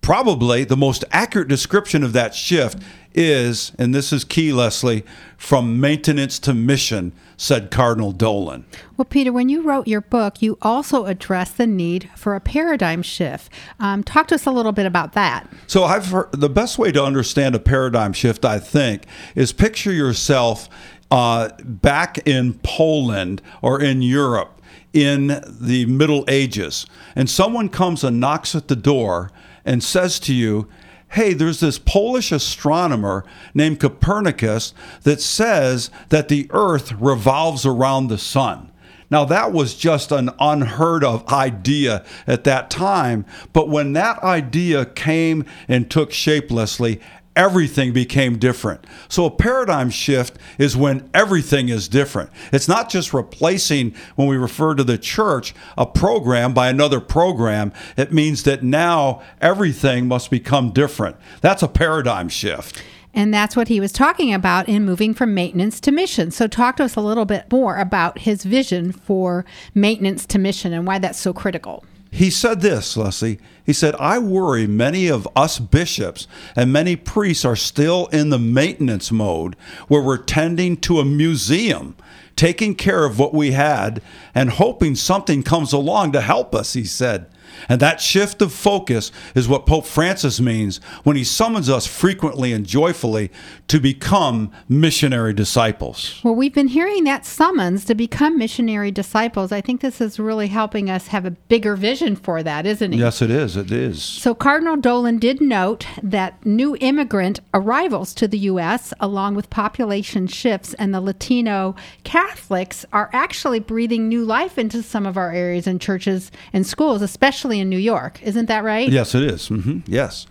Probably 0.00 0.64
the 0.64 0.76
most 0.76 1.04
accurate 1.10 1.48
description 1.48 2.02
of 2.02 2.12
that 2.14 2.34
shift 2.34 2.78
is, 3.14 3.72
and 3.78 3.94
this 3.94 4.12
is 4.12 4.24
key, 4.24 4.52
Leslie, 4.52 5.04
from 5.36 5.80
maintenance 5.80 6.38
to 6.38 6.54
mission, 6.54 7.12
said 7.36 7.70
Cardinal 7.70 8.12
Dolan. 8.12 8.64
Well, 8.96 9.04
Peter, 9.04 9.32
when 9.32 9.48
you 9.48 9.62
wrote 9.62 9.86
your 9.86 10.00
book, 10.00 10.40
you 10.40 10.56
also 10.62 11.04
addressed 11.04 11.58
the 11.58 11.66
need 11.66 12.10
for 12.16 12.34
a 12.34 12.40
paradigm 12.40 13.02
shift. 13.02 13.52
Um, 13.80 14.02
talk 14.02 14.28
to 14.28 14.34
us 14.34 14.46
a 14.46 14.50
little 14.50 14.72
bit 14.72 14.86
about 14.86 15.12
that. 15.12 15.48
So, 15.66 15.84
I've 15.84 16.06
heard, 16.06 16.32
the 16.32 16.48
best 16.48 16.78
way 16.78 16.92
to 16.92 17.02
understand 17.02 17.54
a 17.54 17.60
paradigm 17.60 18.12
shift, 18.12 18.44
I 18.44 18.58
think, 18.58 19.04
is 19.34 19.52
picture 19.52 19.92
yourself 19.92 20.68
uh, 21.10 21.50
back 21.64 22.18
in 22.26 22.54
Poland 22.62 23.42
or 23.62 23.80
in 23.80 24.02
Europe 24.02 24.60
in 24.92 25.42
the 25.46 25.86
Middle 25.86 26.24
Ages, 26.28 26.86
and 27.14 27.28
someone 27.28 27.68
comes 27.68 28.02
and 28.02 28.18
knocks 28.18 28.54
at 28.54 28.68
the 28.68 28.76
door 28.76 29.30
and 29.64 29.82
says 29.82 30.18
to 30.20 30.34
you, 30.34 30.68
hey, 31.12 31.32
there's 31.32 31.60
this 31.60 31.78
Polish 31.78 32.32
astronomer 32.32 33.24
named 33.54 33.80
Copernicus 33.80 34.74
that 35.04 35.20
says 35.20 35.90
that 36.10 36.28
the 36.28 36.46
earth 36.50 36.92
revolves 36.92 37.64
around 37.64 38.08
the 38.08 38.18
sun. 38.18 38.70
Now, 39.10 39.24
that 39.24 39.52
was 39.52 39.74
just 39.74 40.12
an 40.12 40.30
unheard 40.38 41.02
of 41.02 41.26
idea 41.28 42.04
at 42.26 42.44
that 42.44 42.68
time. 42.68 43.24
But 43.54 43.70
when 43.70 43.94
that 43.94 44.22
idea 44.22 44.84
came 44.84 45.46
and 45.66 45.90
took 45.90 46.12
shape, 46.12 46.50
Leslie, 46.50 47.00
everything 47.38 47.92
became 47.92 48.36
different. 48.36 48.84
So 49.08 49.24
a 49.24 49.30
paradigm 49.30 49.88
shift 49.88 50.36
is 50.58 50.76
when 50.76 51.08
everything 51.14 51.68
is 51.68 51.88
different. 51.88 52.30
It's 52.52 52.68
not 52.68 52.90
just 52.90 53.14
replacing, 53.14 53.94
when 54.16 54.26
we 54.26 54.36
refer 54.36 54.74
to 54.74 54.84
the 54.84 54.98
church, 54.98 55.54
a 55.78 55.86
program 55.86 56.52
by 56.52 56.68
another 56.68 57.00
program. 57.00 57.72
It 57.96 58.12
means 58.12 58.42
that 58.42 58.64
now 58.64 59.22
everything 59.40 60.08
must 60.08 60.30
become 60.30 60.72
different. 60.72 61.16
That's 61.40 61.62
a 61.62 61.68
paradigm 61.68 62.28
shift. 62.28 62.82
And 63.14 63.32
that's 63.32 63.56
what 63.56 63.68
he 63.68 63.80
was 63.80 63.92
talking 63.92 64.34
about 64.34 64.68
in 64.68 64.84
moving 64.84 65.14
from 65.14 65.32
maintenance 65.32 65.80
to 65.80 65.92
mission. 65.92 66.30
So, 66.30 66.46
talk 66.46 66.76
to 66.76 66.84
us 66.84 66.94
a 66.94 67.00
little 67.00 67.24
bit 67.24 67.50
more 67.50 67.76
about 67.78 68.18
his 68.18 68.44
vision 68.44 68.92
for 68.92 69.44
maintenance 69.74 70.26
to 70.26 70.38
mission 70.38 70.72
and 70.72 70.86
why 70.86 70.98
that's 70.98 71.18
so 71.18 71.32
critical. 71.32 71.84
He 72.10 72.30
said 72.30 72.60
this, 72.60 72.96
Leslie. 72.96 73.38
He 73.64 73.72
said, 73.72 73.94
I 73.96 74.18
worry 74.18 74.66
many 74.66 75.08
of 75.08 75.28
us 75.36 75.58
bishops 75.58 76.26
and 76.56 76.72
many 76.72 76.96
priests 76.96 77.44
are 77.44 77.56
still 77.56 78.06
in 78.06 78.30
the 78.30 78.38
maintenance 78.38 79.12
mode 79.12 79.56
where 79.88 80.02
we're 80.02 80.16
tending 80.16 80.78
to 80.78 81.00
a 81.00 81.04
museum, 81.04 81.96
taking 82.34 82.74
care 82.74 83.04
of 83.04 83.18
what 83.18 83.34
we 83.34 83.52
had 83.52 84.00
and 84.34 84.50
hoping 84.50 84.94
something 84.94 85.42
comes 85.42 85.72
along 85.72 86.12
to 86.12 86.22
help 86.22 86.54
us, 86.54 86.72
he 86.72 86.84
said. 86.84 87.26
And 87.68 87.80
that 87.80 88.00
shift 88.00 88.42
of 88.42 88.52
focus 88.52 89.10
is 89.34 89.48
what 89.48 89.66
Pope 89.66 89.86
Francis 89.86 90.40
means 90.40 90.78
when 91.04 91.16
he 91.16 91.24
summons 91.24 91.68
us 91.68 91.86
frequently 91.86 92.52
and 92.52 92.66
joyfully 92.66 93.30
to 93.68 93.80
become 93.80 94.50
missionary 94.68 95.32
disciples. 95.32 96.20
Well, 96.22 96.34
we've 96.34 96.54
been 96.54 96.68
hearing 96.68 97.04
that 97.04 97.24
summons 97.24 97.84
to 97.86 97.94
become 97.94 98.38
missionary 98.38 98.90
disciples. 98.90 99.52
I 99.52 99.60
think 99.60 99.80
this 99.80 100.00
is 100.00 100.18
really 100.18 100.48
helping 100.48 100.90
us 100.90 101.08
have 101.08 101.24
a 101.24 101.30
bigger 101.30 101.76
vision 101.76 102.16
for 102.16 102.42
that, 102.42 102.66
isn't 102.66 102.92
it? 102.92 102.96
Yes, 102.98 103.22
it 103.22 103.30
is. 103.30 103.56
It 103.56 103.70
is. 103.70 104.02
So, 104.02 104.34
Cardinal 104.34 104.76
Dolan 104.76 105.18
did 105.18 105.40
note 105.40 105.86
that 106.02 106.44
new 106.44 106.76
immigrant 106.80 107.40
arrivals 107.54 108.12
to 108.14 108.28
the 108.28 108.38
U.S., 108.38 108.92
along 109.00 109.34
with 109.34 109.48
population 109.50 110.26
shifts 110.26 110.74
and 110.74 110.94
the 110.94 111.00
Latino 111.00 111.74
Catholics, 112.04 112.84
are 112.92 113.10
actually 113.12 113.60
breathing 113.60 114.08
new 114.08 114.24
life 114.24 114.58
into 114.58 114.82
some 114.82 115.06
of 115.06 115.16
our 115.16 115.32
areas 115.32 115.66
and 115.66 115.80
churches 115.80 116.30
and 116.52 116.66
schools, 116.66 117.00
especially 117.00 117.47
in 117.56 117.68
New 117.68 117.78
York. 117.78 118.22
Isn't 118.22 118.46
that 118.46 118.64
right? 118.64 118.88
Yes, 118.88 119.14
it 119.14 119.22
is. 119.22 119.48
Mm-hmm. 119.48 119.80
Yes. 119.86 120.26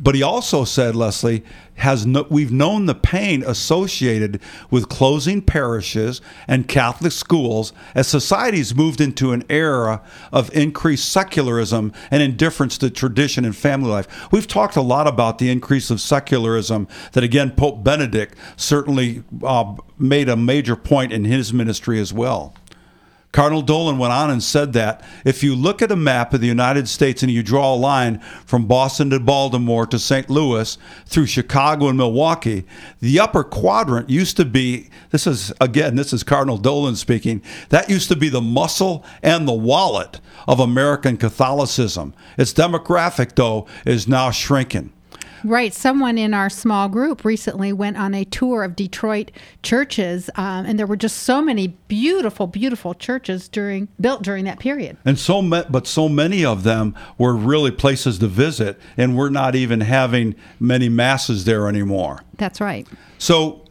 But 0.00 0.14
he 0.14 0.22
also 0.22 0.64
said, 0.64 0.94
Leslie, 0.94 1.42
has 1.74 2.06
no, 2.06 2.26
we've 2.30 2.52
known 2.52 2.86
the 2.86 2.94
pain 2.94 3.42
associated 3.44 4.40
with 4.70 4.88
closing 4.88 5.42
parishes 5.42 6.20
and 6.46 6.68
Catholic 6.68 7.12
schools 7.12 7.72
as 7.94 8.06
societies 8.06 8.74
moved 8.74 9.00
into 9.00 9.32
an 9.32 9.44
era 9.48 10.02
of 10.32 10.54
increased 10.54 11.08
secularism 11.10 11.92
and 12.10 12.22
indifference 12.22 12.78
to 12.78 12.90
tradition 12.90 13.44
and 13.44 13.56
family 13.56 13.90
life. 13.90 14.30
We've 14.30 14.46
talked 14.46 14.76
a 14.76 14.82
lot 14.82 15.08
about 15.08 15.38
the 15.38 15.50
increase 15.50 15.90
of 15.90 16.00
secularism 16.00 16.86
that, 17.12 17.24
again, 17.24 17.52
Pope 17.52 17.82
Benedict 17.82 18.36
certainly 18.56 19.24
uh, 19.42 19.74
made 19.98 20.28
a 20.28 20.36
major 20.36 20.76
point 20.76 21.12
in 21.12 21.24
his 21.24 21.52
ministry 21.52 21.98
as 21.98 22.12
well. 22.12 22.54
Cardinal 23.30 23.62
Dolan 23.62 23.98
went 23.98 24.12
on 24.12 24.30
and 24.30 24.42
said 24.42 24.72
that 24.72 25.02
if 25.24 25.42
you 25.42 25.54
look 25.54 25.82
at 25.82 25.92
a 25.92 25.96
map 25.96 26.32
of 26.32 26.40
the 26.40 26.46
United 26.46 26.88
States 26.88 27.22
and 27.22 27.30
you 27.30 27.42
draw 27.42 27.74
a 27.74 27.76
line 27.76 28.20
from 28.46 28.66
Boston 28.66 29.10
to 29.10 29.20
Baltimore 29.20 29.86
to 29.86 29.98
St. 29.98 30.30
Louis 30.30 30.78
through 31.04 31.26
Chicago 31.26 31.88
and 31.88 31.98
Milwaukee, 31.98 32.64
the 33.00 33.20
upper 33.20 33.44
quadrant 33.44 34.08
used 34.08 34.38
to 34.38 34.46
be 34.46 34.88
this 35.10 35.26
is 35.26 35.52
again, 35.60 35.96
this 35.96 36.12
is 36.12 36.22
Cardinal 36.22 36.56
Dolan 36.56 36.96
speaking, 36.96 37.42
that 37.68 37.90
used 37.90 38.08
to 38.08 38.16
be 38.16 38.30
the 38.30 38.40
muscle 38.40 39.04
and 39.22 39.46
the 39.46 39.52
wallet 39.52 40.20
of 40.46 40.58
American 40.58 41.18
Catholicism. 41.18 42.14
Its 42.38 42.54
demographic, 42.54 43.34
though, 43.34 43.66
is 43.84 44.08
now 44.08 44.30
shrinking. 44.30 44.90
Right. 45.44 45.72
Someone 45.74 46.18
in 46.18 46.34
our 46.34 46.50
small 46.50 46.88
group 46.88 47.24
recently 47.24 47.72
went 47.72 47.96
on 47.96 48.14
a 48.14 48.24
tour 48.24 48.64
of 48.64 48.76
Detroit 48.76 49.30
churches, 49.62 50.30
um, 50.36 50.66
and 50.66 50.78
there 50.78 50.86
were 50.86 50.96
just 50.96 51.18
so 51.18 51.40
many 51.40 51.68
beautiful, 51.88 52.46
beautiful 52.46 52.94
churches 52.94 53.48
during 53.48 53.88
built 54.00 54.22
during 54.22 54.44
that 54.44 54.58
period. 54.58 54.96
And 55.04 55.18
so, 55.18 55.42
but 55.42 55.86
so 55.86 56.08
many 56.08 56.44
of 56.44 56.62
them 56.62 56.94
were 57.16 57.34
really 57.34 57.70
places 57.70 58.18
to 58.18 58.26
visit, 58.26 58.78
and 58.96 59.16
we're 59.16 59.30
not 59.30 59.54
even 59.54 59.80
having 59.80 60.34
many 60.58 60.88
masses 60.88 61.44
there 61.44 61.68
anymore. 61.68 62.22
That's 62.36 62.60
right. 62.60 62.86
So, 63.18 63.64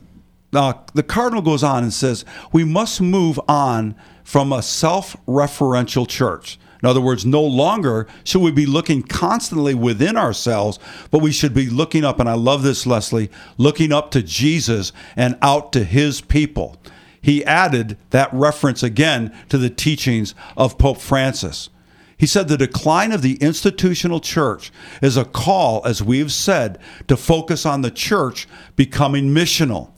uh, 0.53 0.73
the 0.93 1.03
cardinal 1.03 1.41
goes 1.41 1.63
on 1.63 1.83
and 1.83 1.93
says 1.93 2.23
we 2.51 2.63
must 2.63 3.01
move 3.01 3.39
on 3.47 3.95
from 4.23 4.51
a 4.53 4.61
self-referential 4.61 6.07
church 6.07 6.59
in 6.81 6.87
other 6.87 7.01
words, 7.01 7.25
no 7.25 7.41
longer 7.41 8.07
should 8.23 8.41
we 8.41 8.51
be 8.51 8.65
looking 8.65 9.01
constantly 9.01 9.73
within 9.73 10.15
ourselves, 10.15 10.79
but 11.09 11.21
we 11.21 11.31
should 11.31 11.53
be 11.53 11.69
looking 11.69 12.03
up, 12.03 12.19
and 12.19 12.29
I 12.29 12.33
love 12.33 12.63
this, 12.63 12.85
Leslie, 12.85 13.31
looking 13.57 13.91
up 13.91 14.11
to 14.11 14.21
Jesus 14.21 14.91
and 15.15 15.37
out 15.41 15.71
to 15.73 15.83
his 15.83 16.21
people. 16.21 16.77
He 17.19 17.43
added 17.43 17.97
that 18.11 18.31
reference 18.31 18.83
again 18.83 19.35
to 19.49 19.57
the 19.57 19.69
teachings 19.69 20.35
of 20.55 20.77
Pope 20.77 20.99
Francis. 20.99 21.69
He 22.15 22.25
said 22.25 22.47
the 22.47 22.57
decline 22.57 23.11
of 23.11 23.21
the 23.21 23.35
institutional 23.35 24.19
church 24.19 24.71
is 25.01 25.17
a 25.17 25.25
call, 25.25 25.81
as 25.85 26.01
we've 26.01 26.31
said, 26.31 26.79
to 27.07 27.17
focus 27.17 27.65
on 27.65 27.81
the 27.81 27.91
church 27.91 28.47
becoming 28.75 29.29
missional. 29.29 29.91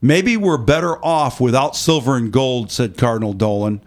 Maybe 0.00 0.36
we're 0.36 0.58
better 0.58 1.04
off 1.04 1.40
without 1.40 1.74
silver 1.74 2.16
and 2.16 2.32
gold, 2.32 2.70
said 2.70 2.96
Cardinal 2.96 3.32
Dolan 3.32 3.80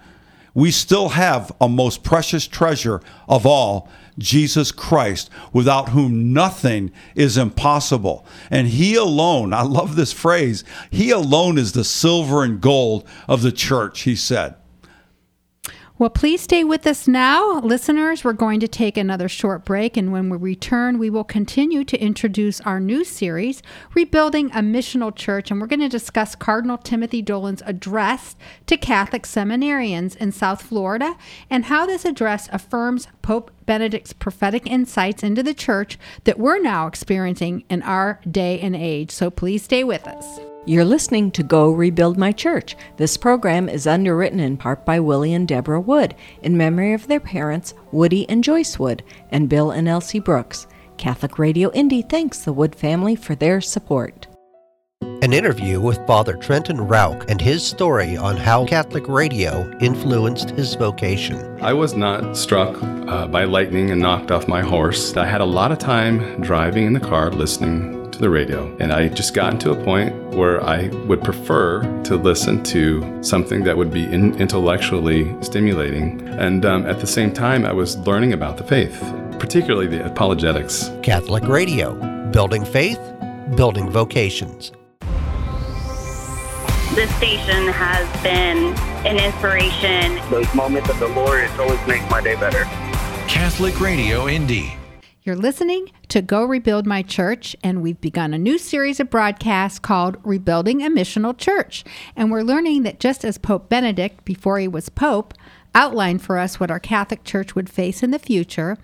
we 0.54 0.72
still 0.72 1.10
have 1.10 1.52
a 1.62 1.70
most 1.70 2.04
precious 2.04 2.48
treasure 2.48 3.02
of 3.28 3.46
all, 3.46 3.90
Jesus 4.18 4.72
Christ, 4.72 5.30
without 5.54 5.90
whom 5.90 6.34
nothing 6.34 6.92
is 7.16 7.38
impossible. 7.38 8.26
And 8.50 8.68
He 8.68 8.96
alone, 8.96 9.54
I 9.54 9.62
love 9.62 9.96
this 9.96 10.14
phrase, 10.14 10.64
He 10.92 11.12
alone 11.12 11.58
is 11.58 11.72
the 11.72 11.84
silver 11.84 12.44
and 12.44 12.60
gold 12.60 13.08
of 13.28 13.42
the 13.42 13.52
church, 13.52 14.02
He 14.02 14.16
said. 14.16 14.56
Well, 16.00 16.10
please 16.10 16.40
stay 16.40 16.64
with 16.64 16.88
us 16.88 17.10
now. 17.10 17.60
Listeners, 17.60 18.24
we're 18.24 18.32
going 18.32 18.62
to 18.62 18.70
take 18.70 18.96
another 18.96 19.28
short 19.28 19.66
break, 19.66 19.98
and 19.98 20.14
when 20.14 20.30
we 20.30 20.38
return, 20.38 20.98
we 20.98 21.10
will 21.10 21.26
continue 21.26 21.84
to 21.84 22.02
introduce 22.02 22.62
our 22.62 22.80
new 22.80 23.04
series, 23.04 23.62
Rebuilding 23.94 24.50
a 24.52 24.62
Missional 24.62 25.14
Church, 25.14 25.52
and 25.52 25.60
we're 25.60 25.68
going 25.68 25.82
to 25.82 25.90
discuss 25.90 26.36
Cardinal 26.36 26.78
Timothy 26.78 27.22
Dolan's 27.22 27.62
address 27.66 28.38
to 28.68 28.78
Catholic 28.78 29.24
seminarians 29.24 30.16
in 30.16 30.32
South 30.32 30.62
Florida 30.62 31.18
and 31.50 31.66
how 31.66 31.86
this 31.86 32.06
address 32.06 32.48
affirms 32.54 33.10
Pope 33.22 33.52
Benedict's 33.66 34.14
prophetic 34.14 34.66
insights 34.66 35.22
into 35.22 35.44
the 35.44 35.54
church 35.54 36.00
that 36.24 36.40
we're 36.40 36.62
now 36.62 36.88
experiencing 36.88 37.66
in 37.70 37.82
our 37.82 38.22
day 38.32 38.58
and 38.62 38.74
age. 38.74 39.12
So 39.12 39.30
please 39.30 39.64
stay 39.64 39.84
with 39.84 40.08
us. 40.08 40.49
You're 40.66 40.86
listening 40.86 41.32
to 41.32 41.42
Go 41.42 41.72
Rebuild 41.72 42.18
My 42.18 42.34
Church. 42.34 42.76
This 42.98 43.16
program 43.16 43.70
is 43.70 43.88
underwritten 43.88 44.42
in 44.42 44.58
part 44.58 44.86
by 44.86 45.00
Willie 45.00 45.34
and 45.34 45.48
Deborah 45.48 45.80
Wood 45.80 46.16
in 46.44 46.58
memory 46.58 46.94
of 46.94 47.08
their 47.08 47.22
parents, 47.22 47.74
Woody 47.94 48.30
and 48.30 48.44
Joyce 48.44 48.78
Wood, 48.78 49.02
and 49.32 49.48
Bill 49.48 49.72
and 49.72 49.88
Elsie 49.88 50.20
Brooks. 50.20 50.68
Catholic 50.98 51.40
Radio 51.40 51.72
Indy 51.72 52.02
thanks 52.02 52.40
the 52.40 52.52
Wood 52.52 52.76
family 52.76 53.16
for 53.16 53.36
their 53.36 53.62
support. 53.62 54.28
An 55.22 55.32
interview 55.32 55.80
with 55.80 56.06
Father 56.06 56.36
Trenton 56.36 56.82
Rauch 56.82 57.26
and 57.30 57.40
his 57.40 57.66
story 57.66 58.18
on 58.18 58.36
how 58.36 58.66
Catholic 58.66 59.08
radio 59.08 59.72
influenced 59.80 60.52
his 60.52 60.76
vocation. 60.76 61.38
I 61.62 61.72
was 61.72 61.94
not 61.94 62.36
struck 62.36 62.78
uh, 62.84 63.28
by 63.28 63.46
lightning 63.46 63.92
and 63.92 64.02
knocked 64.02 64.30
off 64.30 64.48
my 64.48 64.62
horse. 64.62 65.16
I 65.16 65.26
had 65.26 65.42
a 65.42 65.46
lot 65.46 65.72
of 65.72 65.80
time 65.80 66.42
driving 66.42 66.86
in 66.86 66.94
the 66.94 67.00
car 67.00 67.32
listening 67.32 67.99
to 68.20 68.24
the 68.26 68.30
radio. 68.30 68.76
And 68.80 68.92
I 68.92 69.08
just 69.08 69.34
gotten 69.34 69.58
to 69.60 69.72
a 69.72 69.84
point 69.84 70.14
where 70.36 70.62
I 70.64 70.90
would 71.08 71.24
prefer 71.24 71.82
to 72.04 72.16
listen 72.18 72.62
to 72.66 73.24
something 73.24 73.64
that 73.64 73.78
would 73.78 73.92
be 73.92 74.04
in, 74.04 74.36
intellectually 74.40 75.34
stimulating. 75.42 76.28
And 76.28 76.66
um, 76.66 76.86
at 76.86 77.00
the 77.00 77.08
same 77.08 77.34
time, 77.34 77.66
I 77.66 77.72
was 77.72 77.98
learning 78.00 78.34
about 78.34 78.58
the 78.58 78.64
faith, 78.64 79.00
particularly 79.40 79.88
the 79.88 80.06
apologetics. 80.06 80.92
Catholic 81.02 81.48
Radio, 81.48 81.96
building 82.32 82.66
faith, 82.66 83.00
building 83.56 83.90
vocations. 83.90 84.72
This 86.96 87.14
station 87.16 87.68
has 87.68 88.24
been 88.24 88.76
an 89.08 89.18
inspiration. 89.18 90.20
Those 90.30 90.54
moments 90.54 90.90
of 90.90 91.00
the 91.00 91.08
Lord, 91.08 91.50
always 91.52 91.80
make 91.88 92.02
my 92.10 92.20
day 92.20 92.36
better. 92.36 92.66
Catholic 93.28 93.80
Radio 93.80 94.28
Indy. 94.28 94.74
You're 95.24 95.38
listening 95.38 95.92
to 96.10 96.24
Go 96.24 96.44
Rebuild 96.44 96.88
My 96.88 97.04
Church, 97.04 97.56
and 97.64 97.84
we've 97.84 98.02
begun 98.02 98.34
a 98.34 98.40
new 98.40 98.58
series 98.58 99.00
of 99.00 99.12
broadcasts 99.12 99.78
called 99.78 100.18
Rebuilding 100.24 100.84
a 100.84 100.90
Missional 100.90 101.38
Church. 101.38 101.84
And 102.16 102.32
we're 102.32 102.42
learning 102.42 102.82
that 102.84 103.00
just 103.00 103.24
as 103.24 103.38
Pope 103.38 103.70
Benedict, 103.70 104.26
before 104.26 104.58
he 104.58 104.68
was 104.68 104.90
Pope, 104.90 105.36
outlined 105.80 106.22
for 106.22 106.38
us 106.38 106.60
what 106.60 106.70
our 106.70 106.80
Catholic 106.80 107.24
Church 107.24 107.56
would 107.56 107.70
face 107.70 108.04
in 108.04 108.12
the 108.12 108.20
future, 108.20 108.78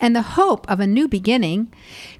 and 0.00 0.16
the 0.16 0.22
hope 0.22 0.70
of 0.70 0.80
a 0.80 0.86
new 0.86 1.06
beginning, 1.06 1.70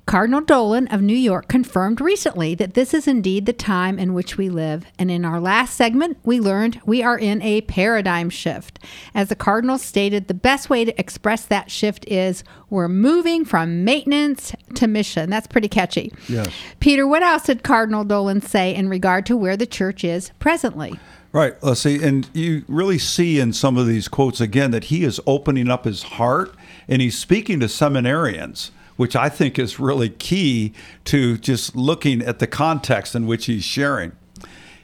Cardinal 0.05 0.43
Dolan 0.43 0.87
of 0.89 1.01
New 1.01 1.17
York 1.17 1.49
confirmed 1.49 2.01
recently 2.01 2.55
that 2.57 2.75
this 2.75 2.93
is 2.93 3.07
indeed 3.07 3.47
the 3.47 3.53
time 3.55 3.99
in 3.99 4.13
which 4.13 4.37
we 4.37 4.51
live. 4.51 4.85
And 4.99 5.11
in 5.11 5.25
our 5.25 5.41
last 5.41 5.77
segment, 5.77 6.19
we 6.25 6.41
learned 6.41 6.81
we 6.85 7.03
are 7.03 7.17
in 7.17 7.41
a 7.41 7.63
paradigm 7.63 8.29
shift. 8.29 8.79
As 9.15 9.29
the 9.29 9.37
Cardinal 9.37 9.79
stated, 9.79 10.29
the 10.29 10.35
best 10.35 10.69
way 10.69 10.85
to 10.85 11.01
express 11.01 11.47
that 11.47 11.71
shift 11.71 12.07
is 12.07 12.45
we're 12.69 12.89
moving 12.89 13.47
from 13.47 13.85
maintenance 13.85 14.53
to 14.75 14.87
mission. 14.87 15.31
That's 15.31 15.47
pretty 15.47 15.69
catchy. 15.69 16.13
Yes. 16.29 16.49
Peter, 16.81 17.07
what 17.07 17.23
else 17.23 17.45
did 17.45 17.63
Cardinal 17.63 18.05
Dolan 18.05 18.43
say 18.43 18.75
in 18.75 18.91
regard 18.91 19.25
to 19.27 19.37
where 19.37 19.57
the 19.57 19.67
church 19.67 20.05
is 20.05 20.33
presently? 20.39 20.99
Right. 21.31 21.55
Let's 21.63 21.81
see. 21.81 22.03
And 22.03 22.29
you 22.33 22.65
really 22.69 22.99
see 22.99 23.39
in 23.39 23.53
some 23.53 23.77
of 23.77 23.87
these 23.87 24.09
quotes 24.09 24.41
again 24.41 24.71
that 24.71 24.85
he 24.85 25.05
is 25.05 25.21
opening 25.27 25.69
up 25.69 25.85
his 25.85 26.03
heart 26.05 26.55
and 26.89 27.03
he's 27.03 27.19
speaking 27.19 27.61
to 27.61 27.67
seminarians 27.67 28.71
which 28.99 29.15
I 29.15 29.29
think 29.29 29.59
is 29.59 29.79
really 29.79 30.11
key 30.11 30.75
to 31.05 31.39
just 31.39 31.75
looking 31.77 32.21
at 32.21 32.41
the 32.41 32.49
context 32.49 33.15
in 33.15 33.27
which 33.27 33.47
he's 33.47 33.63
sharing. 33.63 34.13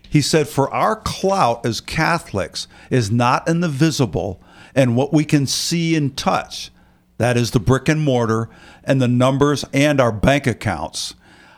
He 0.09 0.22
said, 0.22 0.46
For 0.48 0.72
our 0.72 0.94
clout 0.94 1.66
as 1.66 1.80
Catholics 1.80 2.68
is 2.90 3.11
not 3.11 3.46
in 3.48 3.59
the 3.59 3.68
visible 3.68 4.40
and 4.72 4.96
what 4.96 5.12
we 5.12 5.24
can 5.24 5.48
see 5.48 5.96
and 5.96 6.16
touch. 6.16 6.70
That 7.18 7.37
is 7.37 7.50
the 7.50 7.61
brick 7.61 7.88
and 7.88 8.00
mortar 8.00 8.48
and 8.85 9.02
the 9.02 9.09
numbers 9.09 9.64
and 9.72 10.00
our 10.00 10.12
bank 10.12 10.46
accounts. 10.46 11.16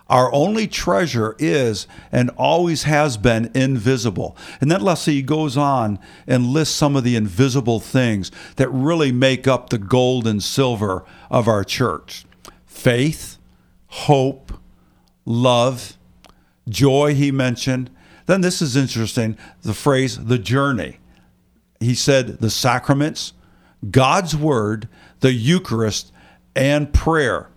Our 0.09 0.33
only 0.33 0.69
treasure 0.69 1.35
is 1.39 1.89
and 2.13 2.31
always 2.37 2.85
has 2.85 3.17
been 3.17 3.51
invisible. 3.55 4.37
And 4.61 4.71
then 4.71 4.81
Leslie 4.81 5.23
goes 5.23 5.57
on 5.57 5.99
and 6.27 6.47
lists 6.47 6.77
some 6.77 6.95
of 6.95 7.03
the 7.03 7.17
invisible 7.17 7.81
things 7.81 8.31
that 8.55 8.69
really 8.69 9.11
make 9.11 9.49
up 9.49 9.71
the 9.71 9.79
gold 9.79 10.27
and 10.27 10.43
silver 10.43 11.05
of 11.31 11.49
our 11.49 11.65
church 11.65 12.25
faith, 12.67 13.39
hope, 13.89 14.53
love, 15.25 15.97
joy, 16.69 17.15
he 17.15 17.33
mentioned. 17.33 17.91
Then 18.27 18.43
this 18.43 18.63
is 18.63 18.77
interesting 18.77 19.37
the 19.63 19.75
phrase 19.75 20.25
the 20.25 20.39
journey. 20.39 20.99
He 21.81 21.95
said 21.95 22.39
the 22.39 22.51
sacraments, 22.51 23.33
God's 23.91 24.37
word, 24.37 24.89
the 25.21 25.33
Eucharist, 25.33 26.13
and 26.55 26.93
prayer. 26.93 27.49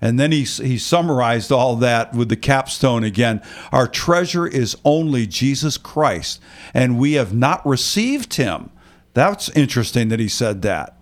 And 0.00 0.18
then 0.18 0.30
he, 0.30 0.44
he 0.44 0.78
summarized 0.78 1.50
all 1.50 1.74
that 1.76 2.12
with 2.12 2.28
the 2.28 2.36
capstone 2.36 3.02
again. 3.02 3.42
Our 3.72 3.88
treasure 3.88 4.46
is 4.46 4.76
only 4.84 5.26
Jesus 5.26 5.76
Christ, 5.76 6.40
and 6.72 6.98
we 6.98 7.14
have 7.14 7.34
not 7.34 7.66
received 7.66 8.34
him. 8.34 8.70
That's 9.14 9.48
interesting 9.50 10.08
that 10.08 10.20
he 10.20 10.28
said 10.28 10.62
that. 10.62 10.94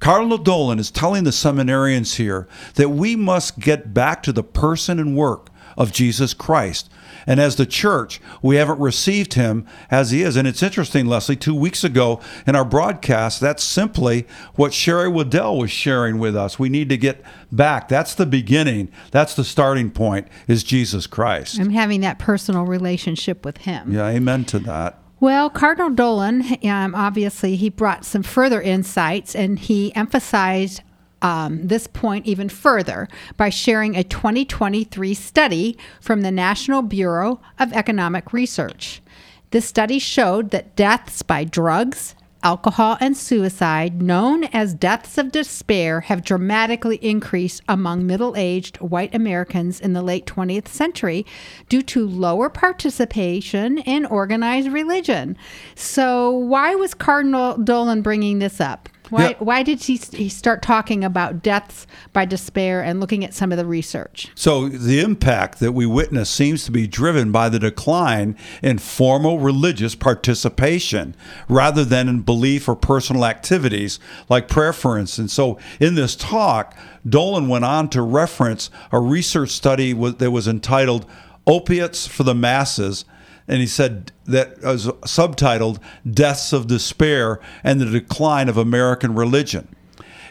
Cardinal 0.00 0.38
Dolan 0.38 0.78
is 0.78 0.90
telling 0.90 1.24
the 1.24 1.30
seminarians 1.30 2.16
here 2.16 2.48
that 2.74 2.88
we 2.88 3.14
must 3.14 3.58
get 3.58 3.92
back 3.92 4.22
to 4.24 4.32
the 4.32 4.42
person 4.42 4.98
and 4.98 5.14
work 5.14 5.49
of 5.76 5.92
Jesus 5.92 6.34
Christ. 6.34 6.90
And 7.26 7.38
as 7.38 7.56
the 7.56 7.66
church, 7.66 8.20
we 8.42 8.56
haven't 8.56 8.78
received 8.78 9.34
him 9.34 9.66
as 9.90 10.10
he 10.10 10.22
is. 10.22 10.36
And 10.36 10.48
it's 10.48 10.62
interesting, 10.62 11.06
Leslie, 11.06 11.36
two 11.36 11.54
weeks 11.54 11.84
ago 11.84 12.20
in 12.46 12.56
our 12.56 12.64
broadcast, 12.64 13.40
that's 13.40 13.62
simply 13.62 14.26
what 14.54 14.72
Sherry 14.72 15.08
Weddell 15.08 15.58
was 15.58 15.70
sharing 15.70 16.18
with 16.18 16.34
us. 16.34 16.58
We 16.58 16.68
need 16.68 16.88
to 16.88 16.96
get 16.96 17.22
back. 17.52 17.88
That's 17.88 18.14
the 18.14 18.26
beginning. 18.26 18.90
That's 19.10 19.34
the 19.34 19.44
starting 19.44 19.90
point, 19.90 20.28
is 20.48 20.64
Jesus 20.64 21.06
Christ. 21.06 21.58
I'm 21.60 21.70
having 21.70 22.00
that 22.00 22.18
personal 22.18 22.64
relationship 22.64 23.44
with 23.44 23.58
him. 23.58 23.92
Yeah, 23.92 24.08
amen 24.08 24.44
to 24.46 24.58
that. 24.60 24.98
Well, 25.20 25.50
Cardinal 25.50 25.90
Dolan, 25.90 26.42
um, 26.64 26.94
obviously, 26.94 27.54
he 27.56 27.68
brought 27.68 28.06
some 28.06 28.22
further 28.22 28.62
insights 28.62 29.36
and 29.36 29.58
he 29.58 29.94
emphasized 29.94 30.80
um, 31.22 31.66
this 31.66 31.86
point 31.86 32.26
even 32.26 32.48
further 32.48 33.08
by 33.36 33.50
sharing 33.50 33.96
a 33.96 34.04
2023 34.04 35.14
study 35.14 35.76
from 36.00 36.22
the 36.22 36.30
National 36.30 36.82
Bureau 36.82 37.40
of 37.58 37.72
Economic 37.72 38.32
Research. 38.32 39.02
This 39.50 39.66
study 39.66 39.98
showed 39.98 40.50
that 40.50 40.76
deaths 40.76 41.22
by 41.22 41.44
drugs, 41.44 42.14
alcohol, 42.42 42.96
and 43.00 43.16
suicide, 43.16 44.00
known 44.00 44.44
as 44.44 44.74
deaths 44.74 45.18
of 45.18 45.32
despair, 45.32 46.02
have 46.02 46.24
dramatically 46.24 46.96
increased 46.96 47.62
among 47.68 48.06
middle 48.06 48.34
aged 48.36 48.76
white 48.80 49.14
Americans 49.14 49.80
in 49.80 49.92
the 49.92 50.02
late 50.02 50.24
20th 50.24 50.68
century 50.68 51.26
due 51.68 51.82
to 51.82 52.06
lower 52.06 52.48
participation 52.48 53.78
in 53.78 54.06
organized 54.06 54.72
religion. 54.72 55.36
So, 55.74 56.30
why 56.30 56.74
was 56.76 56.94
Cardinal 56.94 57.58
Dolan 57.58 58.02
bringing 58.02 58.38
this 58.38 58.60
up? 58.60 58.88
Why, 59.10 59.30
Yeah. 59.30 59.34
why 59.38 59.62
did 59.62 59.82
he, 59.82 59.96
he 59.96 60.28
start 60.28 60.62
talking 60.62 61.04
about 61.04 61.42
deaths 61.42 61.86
by 62.12 62.24
despair 62.24 62.82
and 62.82 63.00
looking 63.00 63.24
at 63.24 63.34
some 63.34 63.52
of 63.52 63.58
the 63.58 63.66
research? 63.66 64.28
So 64.34 64.68
the 64.68 65.00
impact 65.00 65.58
that 65.60 65.72
we 65.72 65.84
witness 65.86 66.30
seems 66.30 66.64
to 66.64 66.70
be 66.72 66.86
driven 66.86 67.32
by 67.32 67.48
the 67.48 67.58
decline 67.58 68.36
in 68.62 68.78
formal 68.78 69.38
religious 69.38 69.94
participation 69.94 71.14
rather 71.48 71.84
than 71.84 72.08
in 72.08 72.20
belief 72.22 72.68
or 72.68 72.76
personal 72.76 73.24
activities 73.24 73.98
like 74.28 74.48
prayer, 74.48 74.72
for 74.72 74.96
instance. 74.96 75.32
So 75.32 75.58
in 75.78 75.94
this 75.94 76.16
talk, 76.16 76.76
Dolan 77.08 77.48
went 77.48 77.64
on 77.64 77.88
to 77.90 78.02
reference 78.02 78.70
a 78.92 79.00
research 79.00 79.50
study 79.50 79.92
that 79.92 80.30
was 80.30 80.46
entitled 80.48 81.06
Opiates 81.46 82.06
for 82.06 82.22
the 82.22 82.34
Masses. 82.34 83.04
And 83.50 83.60
he 83.60 83.66
said 83.66 84.12
that 84.26 84.62
was 84.62 84.86
subtitled 84.86 85.80
Deaths 86.08 86.52
of 86.52 86.68
Despair 86.68 87.40
and 87.64 87.80
the 87.80 87.84
Decline 87.84 88.48
of 88.48 88.56
American 88.56 89.16
Religion. 89.16 89.66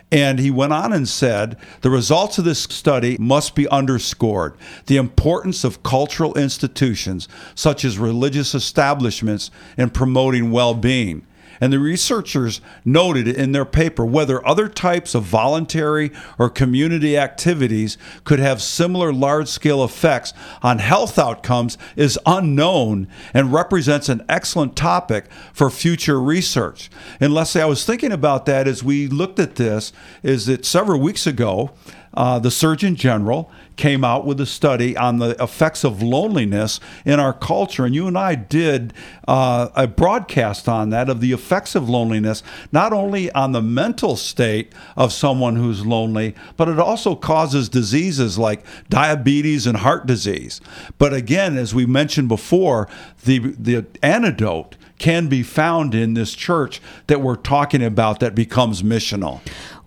And 0.09 0.39
he 0.39 0.49
went 0.49 0.71
on 0.71 0.93
and 0.93 1.05
said 1.05 1.57
the 1.81 1.89
results 1.89 2.37
of 2.37 2.45
this 2.45 2.61
study 2.61 3.17
must 3.19 3.55
be 3.55 3.67
underscored. 3.67 4.55
The 4.85 4.95
importance 4.95 5.65
of 5.65 5.83
cultural 5.83 6.33
institutions, 6.35 7.27
such 7.55 7.83
as 7.83 7.99
religious 7.99 8.55
establishments, 8.55 9.51
in 9.77 9.89
promoting 9.89 10.49
well 10.49 10.73
being. 10.73 11.27
And 11.61 11.73
the 11.73 11.79
researchers 11.79 12.61
noted 12.85 13.27
in 13.27 13.51
their 13.51 13.65
paper 13.65 14.05
whether 14.05 14.45
other 14.47 14.69
types 14.69 15.13
of 15.13 15.23
voluntary 15.23 16.11
or 16.37 16.49
community 16.49 17.17
activities 17.17 17.97
could 18.23 18.39
have 18.39 18.61
similar 18.61 19.11
large 19.11 19.47
scale 19.47 19.83
effects 19.83 20.33
on 20.61 20.79
health 20.79 21.19
outcomes 21.19 21.77
is 21.95 22.19
unknown 22.25 23.07
and 23.33 23.53
represents 23.53 24.09
an 24.09 24.23
excellent 24.29 24.75
topic 24.75 25.25
for 25.53 25.69
future 25.69 26.19
research. 26.19 26.89
And 27.19 27.33
Leslie, 27.33 27.61
I 27.61 27.65
was 27.65 27.85
thinking 27.85 28.11
about 28.11 28.45
that 28.45 28.67
as 28.67 28.83
we 28.83 29.07
looked 29.07 29.39
at 29.39 29.55
this, 29.55 29.91
is 30.23 30.45
that 30.45 30.65
several 30.65 30.99
weeks 30.99 31.27
ago, 31.27 31.71
uh, 32.13 32.39
the 32.39 32.51
Surgeon 32.51 32.95
General 32.95 33.51
came 33.75 34.03
out 34.03 34.25
with 34.25 34.41
a 34.41 34.45
study 34.45 34.97
on 34.97 35.19
the 35.19 35.41
effects 35.41 35.85
of 35.85 36.03
loneliness 36.03 36.81
in 37.05 37.17
our 37.19 37.31
culture. 37.31 37.85
And 37.85 37.95
you 37.95 38.07
and 38.07 38.17
I 38.17 38.35
did 38.35 38.93
uh, 39.27 39.69
a 39.73 39.87
broadcast 39.87 40.67
on 40.67 40.89
that 40.89 41.09
of 41.09 41.21
the 41.21 41.31
effects 41.31 41.75
of 41.75 41.89
loneliness, 41.89 42.43
not 42.73 42.91
only 42.91 43.31
on 43.31 43.53
the 43.53 43.61
mental 43.61 44.17
state 44.17 44.73
of 44.97 45.13
someone 45.13 45.55
who's 45.55 45.85
lonely, 45.85 46.35
but 46.57 46.67
it 46.67 46.77
also 46.77 47.15
causes 47.15 47.69
diseases 47.69 48.37
like 48.37 48.65
diabetes 48.89 49.65
and 49.65 49.77
heart 49.77 50.05
disease. 50.05 50.59
But 50.97 51.13
again, 51.13 51.57
as 51.57 51.73
we 51.73 51.85
mentioned 51.85 52.27
before, 52.27 52.89
the, 53.23 53.39
the 53.39 53.85
antidote 54.03 54.75
can 54.99 55.27
be 55.27 55.41
found 55.41 55.95
in 55.95 56.13
this 56.13 56.33
church 56.33 56.81
that 57.07 57.21
we're 57.21 57.37
talking 57.37 57.81
about 57.81 58.19
that 58.19 58.35
becomes 58.35 58.83
missional. 58.83 59.39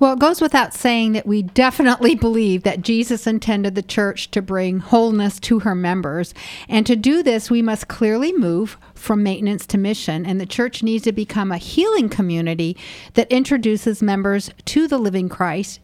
Well, 0.03 0.15
it 0.15 0.19
goes 0.19 0.41
without 0.41 0.75
saying 0.75 1.13
that 1.13 1.29
we 1.29 1.43
definitely 1.43 2.15
believe 2.17 2.65
that 2.65 2.83
Jesus 2.83 3.25
intended 3.25 3.77
the 3.77 3.85
church 3.85 4.33
to 4.33 4.43
bring 4.43 4.81
wholeness 4.81 5.39
to 5.39 5.61
her 5.61 5.77
members. 5.77 6.35
And 6.69 6.85
to 6.89 6.97
do 6.97 7.23
this, 7.23 7.53
we 7.53 7.63
must 7.63 7.87
clearly 7.87 8.33
move 8.33 8.77
from 8.97 9.23
maintenance 9.23 9.65
to 9.67 9.79
mission. 9.79 10.27
And 10.27 10.41
the 10.41 10.45
church 10.45 10.83
needs 10.83 11.05
to 11.05 11.13
become 11.13 11.53
a 11.53 11.57
healing 11.57 12.09
community 12.09 12.77
that 13.15 13.31
introduces 13.31 14.03
members 14.03 14.51
to 14.65 14.89
the 14.89 14.99
living 14.99 15.29
Christ 15.29 15.79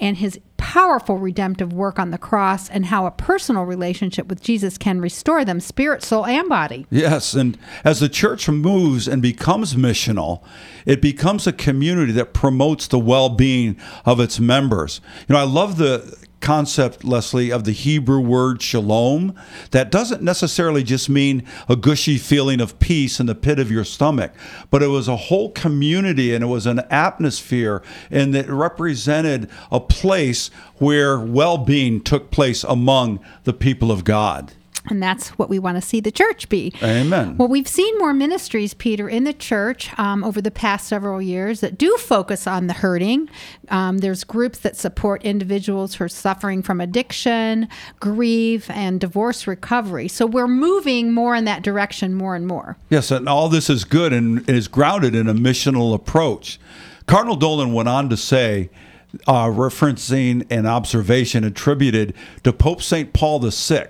and 0.00 0.16
his 0.16 0.38
powerful 0.56 1.18
redemptive 1.18 1.72
work 1.72 1.98
on 1.98 2.10
the 2.10 2.18
cross 2.18 2.68
and 2.68 2.86
how 2.86 3.06
a 3.06 3.10
personal 3.10 3.64
relationship 3.64 4.26
with 4.26 4.42
Jesus 4.42 4.76
can 4.76 5.00
restore 5.00 5.44
them 5.44 5.60
spirit, 5.60 6.02
soul, 6.02 6.26
and 6.26 6.48
body. 6.48 6.86
Yes, 6.90 7.34
and 7.34 7.56
as 7.84 8.00
the 8.00 8.08
church 8.08 8.48
moves 8.48 9.06
and 9.06 9.22
becomes 9.22 9.74
missional, 9.74 10.42
it 10.86 11.00
becomes 11.00 11.46
a 11.46 11.52
community 11.52 12.12
that 12.12 12.32
promotes 12.32 12.88
the 12.88 12.98
well 12.98 13.28
being 13.28 13.78
of 14.04 14.20
its 14.20 14.40
members. 14.40 15.00
You 15.28 15.34
know, 15.34 15.40
I 15.40 15.44
love 15.44 15.76
the 15.76 16.23
concept, 16.44 17.04
Leslie, 17.04 17.50
of 17.50 17.64
the 17.64 17.72
Hebrew 17.72 18.20
word 18.20 18.60
shalom. 18.60 19.34
That 19.70 19.90
doesn't 19.90 20.20
necessarily 20.20 20.82
just 20.82 21.08
mean 21.08 21.42
a 21.70 21.74
gushy 21.74 22.18
feeling 22.18 22.60
of 22.60 22.78
peace 22.78 23.18
in 23.18 23.24
the 23.24 23.34
pit 23.34 23.58
of 23.58 23.70
your 23.70 23.82
stomach, 23.82 24.32
but 24.70 24.82
it 24.82 24.88
was 24.88 25.08
a 25.08 25.16
whole 25.16 25.50
community 25.52 26.34
and 26.34 26.44
it 26.44 26.48
was 26.48 26.66
an 26.66 26.80
atmosphere 26.90 27.82
and 28.10 28.36
it 28.36 28.46
represented 28.48 29.48
a 29.72 29.80
place 29.80 30.48
where 30.76 31.18
well 31.18 31.56
being 31.56 32.02
took 32.02 32.30
place 32.30 32.62
among 32.62 33.20
the 33.44 33.54
people 33.54 33.90
of 33.90 34.04
God. 34.04 34.52
And 34.86 35.02
that's 35.02 35.30
what 35.30 35.48
we 35.48 35.58
want 35.58 35.76
to 35.76 35.80
see 35.80 36.00
the 36.00 36.10
church 36.10 36.48
be. 36.50 36.72
Amen. 36.82 37.38
Well, 37.38 37.48
we've 37.48 37.68
seen 37.68 37.96
more 37.98 38.12
ministries, 38.12 38.74
Peter, 38.74 39.08
in 39.08 39.24
the 39.24 39.32
church 39.32 39.98
um, 39.98 40.22
over 40.22 40.42
the 40.42 40.50
past 40.50 40.88
several 40.88 41.22
years 41.22 41.60
that 41.60 41.78
do 41.78 41.96
focus 41.96 42.46
on 42.46 42.66
the 42.66 42.74
hurting. 42.74 43.30
Um, 43.70 43.98
there's 43.98 44.24
groups 44.24 44.58
that 44.58 44.76
support 44.76 45.22
individuals 45.24 45.94
who 45.94 46.04
are 46.04 46.08
suffering 46.08 46.62
from 46.62 46.82
addiction, 46.82 47.68
grief, 47.98 48.68
and 48.70 49.00
divorce 49.00 49.46
recovery. 49.46 50.06
So 50.08 50.26
we're 50.26 50.48
moving 50.48 51.12
more 51.12 51.34
in 51.34 51.46
that 51.46 51.62
direction 51.62 52.12
more 52.12 52.36
and 52.36 52.46
more. 52.46 52.76
Yes, 52.90 53.10
and 53.10 53.26
all 53.26 53.48
this 53.48 53.70
is 53.70 53.84
good 53.84 54.12
and 54.12 54.48
is 54.50 54.68
grounded 54.68 55.14
in 55.14 55.28
a 55.28 55.34
missional 55.34 55.94
approach. 55.94 56.60
Cardinal 57.06 57.36
Dolan 57.36 57.72
went 57.72 57.88
on 57.88 58.10
to 58.10 58.16
say, 58.18 58.68
uh, 59.26 59.46
referencing 59.46 60.46
an 60.50 60.66
observation 60.66 61.44
attributed 61.44 62.14
to 62.42 62.52
Pope 62.52 62.82
St. 62.82 63.12
Paul 63.12 63.38
VI, 63.38 63.88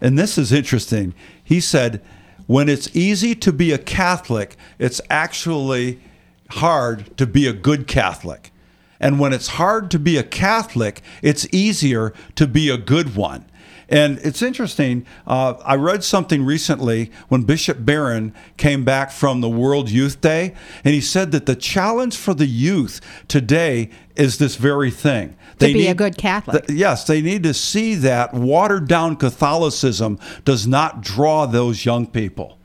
and 0.00 0.18
this 0.18 0.38
is 0.38 0.52
interesting. 0.52 1.14
He 1.42 1.60
said, 1.60 2.02
when 2.46 2.68
it's 2.68 2.94
easy 2.94 3.34
to 3.36 3.52
be 3.52 3.72
a 3.72 3.78
Catholic, 3.78 4.56
it's 4.78 5.00
actually 5.08 6.00
hard 6.50 7.16
to 7.16 7.26
be 7.26 7.46
a 7.46 7.52
good 7.52 7.86
Catholic. 7.86 8.52
And 9.00 9.18
when 9.18 9.32
it's 9.32 9.48
hard 9.48 9.90
to 9.92 9.98
be 9.98 10.16
a 10.16 10.22
Catholic, 10.22 11.02
it's 11.22 11.46
easier 11.52 12.12
to 12.36 12.46
be 12.46 12.68
a 12.68 12.78
good 12.78 13.16
one. 13.16 13.44
And 13.88 14.18
it's 14.18 14.40
interesting. 14.40 15.04
Uh, 15.26 15.54
I 15.64 15.74
read 15.74 16.02
something 16.04 16.44
recently 16.44 17.10
when 17.28 17.42
Bishop 17.42 17.84
Barron 17.84 18.34
came 18.56 18.84
back 18.84 19.10
from 19.10 19.40
the 19.40 19.48
World 19.48 19.90
Youth 19.90 20.20
Day, 20.20 20.54
and 20.84 20.94
he 20.94 21.00
said 21.00 21.32
that 21.32 21.46
the 21.46 21.54
challenge 21.54 22.16
for 22.16 22.34
the 22.34 22.46
youth 22.46 23.00
today 23.28 23.90
is 24.16 24.38
this 24.38 24.56
very 24.56 24.90
thing. 24.90 25.36
To 25.58 25.72
be 25.72 25.86
a 25.86 25.94
good 25.94 26.16
Catholic. 26.16 26.66
th- 26.66 26.78
yes, 26.78 27.04
they 27.04 27.22
need 27.22 27.42
to 27.44 27.54
see 27.54 27.94
that 27.96 28.34
watered 28.34 28.88
down 28.88 29.16
Catholicism 29.16 30.18
does 30.44 30.66
not 30.66 31.00
draw 31.00 31.46
those 31.46 31.84
young 31.84 32.06
people. 32.06 32.58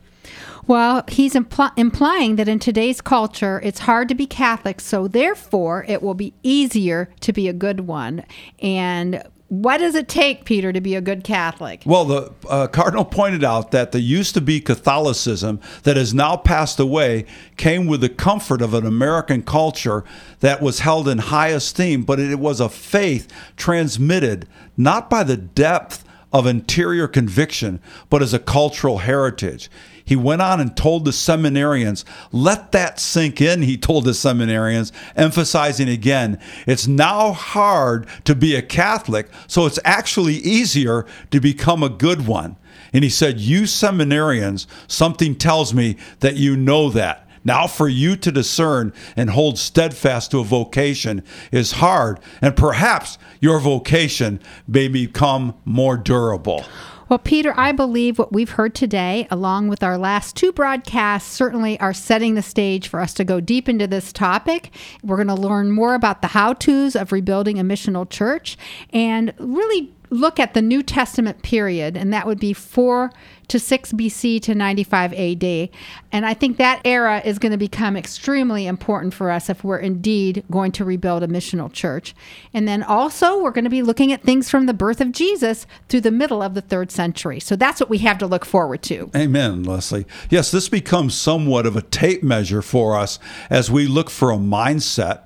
Well, 0.67 1.03
he's 1.07 1.33
impl- 1.33 1.71
implying 1.77 2.35
that 2.35 2.47
in 2.47 2.59
today's 2.59 3.01
culture, 3.01 3.59
it's 3.63 3.79
hard 3.79 4.07
to 4.09 4.15
be 4.15 4.27
Catholic, 4.27 4.79
so 4.79 5.07
therefore 5.07 5.83
it 5.87 6.03
will 6.03 6.13
be 6.13 6.33
easier 6.43 7.09
to 7.21 7.33
be 7.33 7.47
a 7.47 7.53
good 7.53 7.81
one. 7.81 8.23
And 8.61 9.23
what 9.49 9.79
does 9.79 9.95
it 9.95 10.07
take, 10.07 10.45
Peter, 10.45 10.71
to 10.71 10.79
be 10.79 10.95
a 10.95 11.01
good 11.01 11.23
Catholic? 11.23 11.81
Well, 11.83 12.05
the 12.05 12.33
uh, 12.47 12.67
cardinal 12.67 13.03
pointed 13.03 13.43
out 13.43 13.71
that 13.71 13.91
the 13.91 13.99
used 13.99 14.35
to 14.35 14.41
be 14.41 14.61
Catholicism 14.61 15.59
that 15.83 15.97
has 15.97 16.13
now 16.13 16.37
passed 16.37 16.79
away 16.79 17.25
came 17.57 17.87
with 17.87 18.01
the 18.01 18.09
comfort 18.09 18.61
of 18.61 18.75
an 18.75 18.85
American 18.85 19.41
culture 19.41 20.03
that 20.39 20.61
was 20.61 20.79
held 20.79 21.07
in 21.07 21.17
high 21.17 21.49
esteem, 21.49 22.03
but 22.03 22.19
it 22.19 22.39
was 22.39 22.59
a 22.59 22.69
faith 22.69 23.27
transmitted 23.57 24.47
not 24.77 25.09
by 25.09 25.23
the 25.23 25.37
depth 25.37 26.05
of 26.31 26.45
interior 26.45 27.07
conviction, 27.07 27.81
but 28.09 28.21
as 28.21 28.35
a 28.35 28.39
cultural 28.39 28.99
heritage. 28.99 29.69
He 30.09 30.15
went 30.15 30.41
on 30.41 30.59
and 30.59 30.75
told 30.75 31.05
the 31.05 31.11
seminarians, 31.11 32.03
let 32.31 32.71
that 32.71 32.99
sink 32.99 33.41
in, 33.41 33.61
he 33.61 33.77
told 33.77 34.05
the 34.05 34.11
seminarians, 34.11 34.91
emphasizing 35.15 35.87
again, 35.87 36.39
it's 36.65 36.87
now 36.87 37.31
hard 37.31 38.07
to 38.23 38.33
be 38.33 38.55
a 38.55 38.63
Catholic, 38.63 39.29
so 39.45 39.67
it's 39.67 39.77
actually 39.85 40.37
easier 40.37 41.05
to 41.29 41.39
become 41.39 41.83
a 41.83 41.89
good 41.89 42.25
one. 42.25 42.55
And 42.91 43.03
he 43.03 43.09
said, 43.11 43.39
You 43.39 43.61
seminarians, 43.61 44.65
something 44.87 45.35
tells 45.35 45.75
me 45.75 45.95
that 46.21 46.37
you 46.37 46.57
know 46.57 46.89
that. 46.89 47.29
Now, 47.43 47.67
for 47.67 47.87
you 47.87 48.15
to 48.15 48.31
discern 48.31 48.93
and 49.15 49.29
hold 49.29 49.59
steadfast 49.59 50.31
to 50.31 50.39
a 50.39 50.43
vocation 50.43 51.23
is 51.51 51.73
hard, 51.73 52.19
and 52.41 52.57
perhaps 52.57 53.19
your 53.39 53.59
vocation 53.59 54.41
may 54.67 54.87
become 54.87 55.53
more 55.65 55.97
durable. 55.97 56.65
Well, 57.09 57.17
Peter, 57.17 57.55
I 57.57 57.71
believe 57.71 58.19
what 58.19 58.31
we've 58.31 58.51
heard 58.51 58.75
today, 58.75 59.27
along 59.31 59.67
with 59.67 59.81
our 59.81 59.97
last 59.97 60.35
two 60.35 60.51
broadcasts, 60.51 61.31
certainly 61.31 61.79
are 61.79 61.91
setting 61.91 62.35
the 62.35 62.43
stage 62.43 62.87
for 62.87 62.99
us 62.99 63.15
to 63.15 63.23
go 63.23 63.39
deep 63.39 63.67
into 63.67 63.87
this 63.87 64.13
topic. 64.13 64.69
We're 65.01 65.15
going 65.15 65.27
to 65.27 65.33
learn 65.33 65.71
more 65.71 65.95
about 65.95 66.21
the 66.21 66.27
how 66.27 66.53
to's 66.53 66.95
of 66.95 67.11
rebuilding 67.11 67.57
a 67.57 67.63
missional 67.63 68.07
church 68.07 68.59
and 68.93 69.33
really 69.39 69.91
look 70.09 70.39
at 70.39 70.53
the 70.53 70.61
New 70.61 70.83
Testament 70.83 71.41
period, 71.43 71.95
and 71.95 72.13
that 72.13 72.25
would 72.25 72.39
be 72.39 72.53
4 72.53 73.11
to 73.49 73.59
6 73.59 73.93
BC 73.93 74.41
to 74.43 74.55
95 74.55 75.13
AD. 75.13 75.69
And 76.11 76.25
I 76.25 76.33
think 76.33 76.57
that 76.57 76.81
era 76.85 77.21
is 77.25 77.39
going 77.39 77.51
to 77.51 77.57
become 77.57 77.97
extremely 77.97 78.67
important 78.67 79.13
for 79.13 79.31
us 79.31 79.49
if 79.49 79.63
we're 79.63 79.77
indeed 79.77 80.43
going 80.49 80.71
to 80.73 80.85
rebuild 80.85 81.23
a 81.23 81.27
missional 81.27 81.71
church. 81.71 82.15
And 82.53 82.67
then 82.67 82.83
also, 82.83 83.41
we're 83.41 83.51
going 83.51 83.63
to 83.63 83.69
be 83.69 83.81
looking 83.81 84.11
at 84.11 84.23
things 84.23 84.49
from 84.49 84.65
the 84.65 84.73
birth 84.73 85.01
of 85.01 85.11
Jesus 85.11 85.65
through 85.87 86.01
the 86.01 86.11
middle 86.11 86.41
of 86.41 86.53
the 86.53 86.61
third 86.61 86.91
century. 86.91 87.39
So 87.39 87.55
that's 87.55 87.79
what 87.79 87.89
we 87.89 87.99
have 87.99 88.19
to 88.19 88.27
look 88.27 88.45
forward 88.45 88.83
to. 88.83 89.09
Amen, 89.15 89.63
Leslie. 89.63 90.05
Yes, 90.29 90.51
this 90.51 90.69
becomes 90.69 91.15
somewhat 91.15 91.65
of 91.65 91.75
a 91.75 91.81
tape 91.81 92.23
measure 92.23 92.61
for 92.61 92.95
us 92.95 93.19
as 93.49 93.71
we 93.71 93.87
look 93.87 94.09
for 94.09 94.31
a 94.31 94.37
mindset 94.37 95.25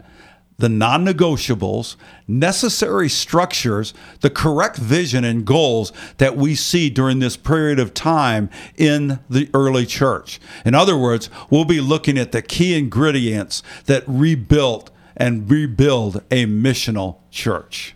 the 0.64 0.70
non 0.70 1.06
negotiables, 1.06 1.98
necessary 2.26 3.10
structures, 3.10 3.94
the 4.22 4.30
correct 4.30 4.78
vision 4.78 5.26
and 5.26 5.44
goals 5.44 5.92
that 6.20 6.38
we 6.38 6.56
see 6.56 6.90
during 6.90 7.20
this 7.20 7.36
period 7.36 7.80
of 7.80 7.94
time 7.94 8.50
in 8.78 9.20
the 9.30 9.50
early 9.54 9.86
church. 9.86 10.40
In 10.64 10.74
other 10.74 10.98
words, 10.98 11.30
we'll 11.50 11.66
be 11.66 11.82
looking 11.82 12.18
at 12.18 12.32
the 12.32 12.42
key 12.42 12.78
ingredients 12.78 13.62
that 13.88 14.06
rebuilt 14.08 14.90
and 15.18 15.52
rebuild 15.52 16.24
a 16.32 16.46
missional 16.46 17.18
church. 17.30 17.94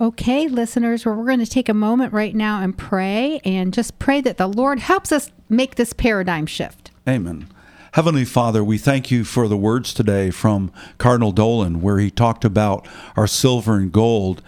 Okay, 0.00 0.46
listeners, 0.46 1.04
well, 1.04 1.16
we're 1.16 1.24
going 1.24 1.40
to 1.40 1.46
take 1.46 1.68
a 1.68 1.74
moment 1.74 2.12
right 2.12 2.36
now 2.36 2.62
and 2.62 2.78
pray 2.78 3.40
and 3.44 3.74
just 3.74 3.98
pray 3.98 4.20
that 4.20 4.36
the 4.36 4.46
Lord 4.46 4.78
helps 4.78 5.10
us 5.10 5.32
make 5.48 5.74
this 5.74 5.92
paradigm 5.92 6.46
shift. 6.46 6.92
Amen. 7.08 7.48
Heavenly 7.98 8.24
Father, 8.24 8.62
we 8.62 8.78
thank 8.78 9.10
you 9.10 9.24
for 9.24 9.48
the 9.48 9.56
words 9.56 9.92
today 9.92 10.30
from 10.30 10.70
Cardinal 10.98 11.32
Dolan, 11.32 11.82
where 11.82 11.98
he 11.98 12.12
talked 12.12 12.44
about 12.44 12.86
our 13.16 13.26
silver 13.26 13.74
and 13.74 13.90
gold 13.90 14.40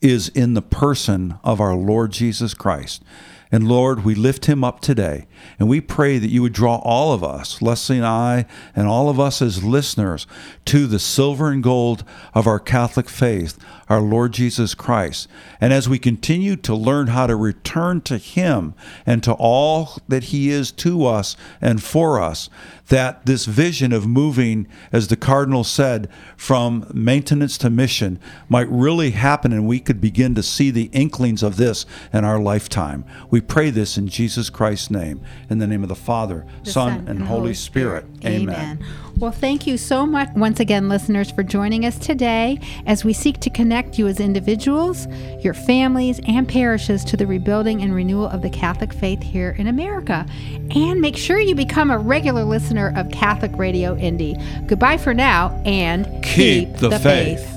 is 0.00 0.28
in 0.28 0.54
the 0.54 0.62
person 0.62 1.36
of 1.42 1.60
our 1.60 1.74
Lord 1.74 2.12
Jesus 2.12 2.54
Christ. 2.54 3.02
And 3.50 3.68
Lord, 3.68 4.04
we 4.04 4.14
lift 4.14 4.46
him 4.46 4.64
up 4.64 4.80
today. 4.80 5.26
And 5.58 5.68
we 5.68 5.80
pray 5.80 6.18
that 6.18 6.30
you 6.30 6.42
would 6.42 6.52
draw 6.52 6.76
all 6.76 7.12
of 7.12 7.22
us, 7.22 7.62
Leslie 7.62 7.96
and 7.96 8.06
I, 8.06 8.44
and 8.74 8.88
all 8.88 9.08
of 9.08 9.20
us 9.20 9.40
as 9.40 9.62
listeners, 9.62 10.26
to 10.66 10.86
the 10.86 10.98
silver 10.98 11.50
and 11.50 11.62
gold 11.62 12.04
of 12.34 12.46
our 12.46 12.58
Catholic 12.58 13.08
faith, 13.08 13.56
our 13.88 14.00
Lord 14.00 14.32
Jesus 14.32 14.74
Christ. 14.74 15.28
And 15.60 15.72
as 15.72 15.88
we 15.88 15.98
continue 15.98 16.56
to 16.56 16.74
learn 16.74 17.08
how 17.08 17.28
to 17.28 17.36
return 17.36 18.00
to 18.02 18.18
him 18.18 18.74
and 19.04 19.22
to 19.22 19.32
all 19.32 19.98
that 20.08 20.24
he 20.24 20.50
is 20.50 20.72
to 20.72 21.06
us 21.06 21.36
and 21.60 21.82
for 21.82 22.20
us, 22.20 22.50
that 22.88 23.26
this 23.26 23.46
vision 23.46 23.92
of 23.92 24.06
moving, 24.06 24.68
as 24.92 25.08
the 25.08 25.16
Cardinal 25.16 25.64
said, 25.64 26.08
from 26.36 26.86
maintenance 26.94 27.58
to 27.58 27.70
mission 27.70 28.20
might 28.48 28.68
really 28.68 29.10
happen 29.10 29.52
and 29.52 29.66
we 29.66 29.80
could 29.80 30.00
begin 30.00 30.34
to 30.34 30.42
see 30.42 30.70
the 30.70 30.88
inklings 30.92 31.42
of 31.42 31.56
this 31.56 31.84
in 32.12 32.24
our 32.24 32.38
lifetime. 32.38 33.04
We 33.30 33.40
pray 33.40 33.70
this 33.70 33.98
in 33.98 34.08
Jesus 34.08 34.50
Christ's 34.50 34.90
name, 34.90 35.20
in 35.50 35.58
the 35.58 35.66
name 35.66 35.82
of 35.82 35.88
the 35.88 35.96
Father, 35.96 36.46
The 36.64 36.70
Son, 36.70 37.08
and, 37.08 37.22
Holy 37.22 37.54
Spirit. 37.54 38.04
Amen. 38.24 38.84
Well, 39.18 39.32
thank 39.32 39.66
you 39.66 39.78
so 39.78 40.04
much 40.04 40.28
once 40.36 40.60
again, 40.60 40.90
listeners, 40.90 41.30
for 41.30 41.42
joining 41.42 41.86
us 41.86 41.98
today 41.98 42.60
as 42.84 43.02
we 43.02 43.14
seek 43.14 43.40
to 43.40 43.50
connect 43.50 43.98
you 43.98 44.06
as 44.08 44.20
individuals, 44.20 45.06
your 45.40 45.54
families, 45.54 46.20
and 46.28 46.46
parishes 46.46 47.02
to 47.04 47.16
the 47.16 47.26
rebuilding 47.26 47.80
and 47.80 47.94
renewal 47.94 48.28
of 48.28 48.42
the 48.42 48.50
Catholic 48.50 48.92
faith 48.92 49.22
here 49.22 49.56
in 49.58 49.68
America. 49.68 50.26
And 50.74 51.00
make 51.00 51.16
sure 51.16 51.40
you 51.40 51.54
become 51.54 51.90
a 51.90 51.96
regular 51.96 52.44
listener 52.44 52.75
of 52.78 53.10
Catholic 53.10 53.56
Radio 53.56 53.96
Indy. 53.96 54.36
Goodbye 54.66 54.98
for 54.98 55.14
now 55.14 55.50
and 55.64 56.22
Keep 56.22 56.76
the 56.76 56.98
faith. 56.98 57.52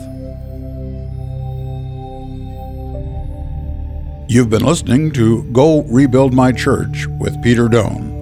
You've 4.29 4.49
been 4.49 4.63
listening 4.63 5.11
to 5.13 5.43
Go 5.51 5.81
Rebuild 5.83 6.33
My 6.33 6.51
Church 6.51 7.07
with 7.19 7.41
Peter 7.41 7.67
Doan. 7.67 8.17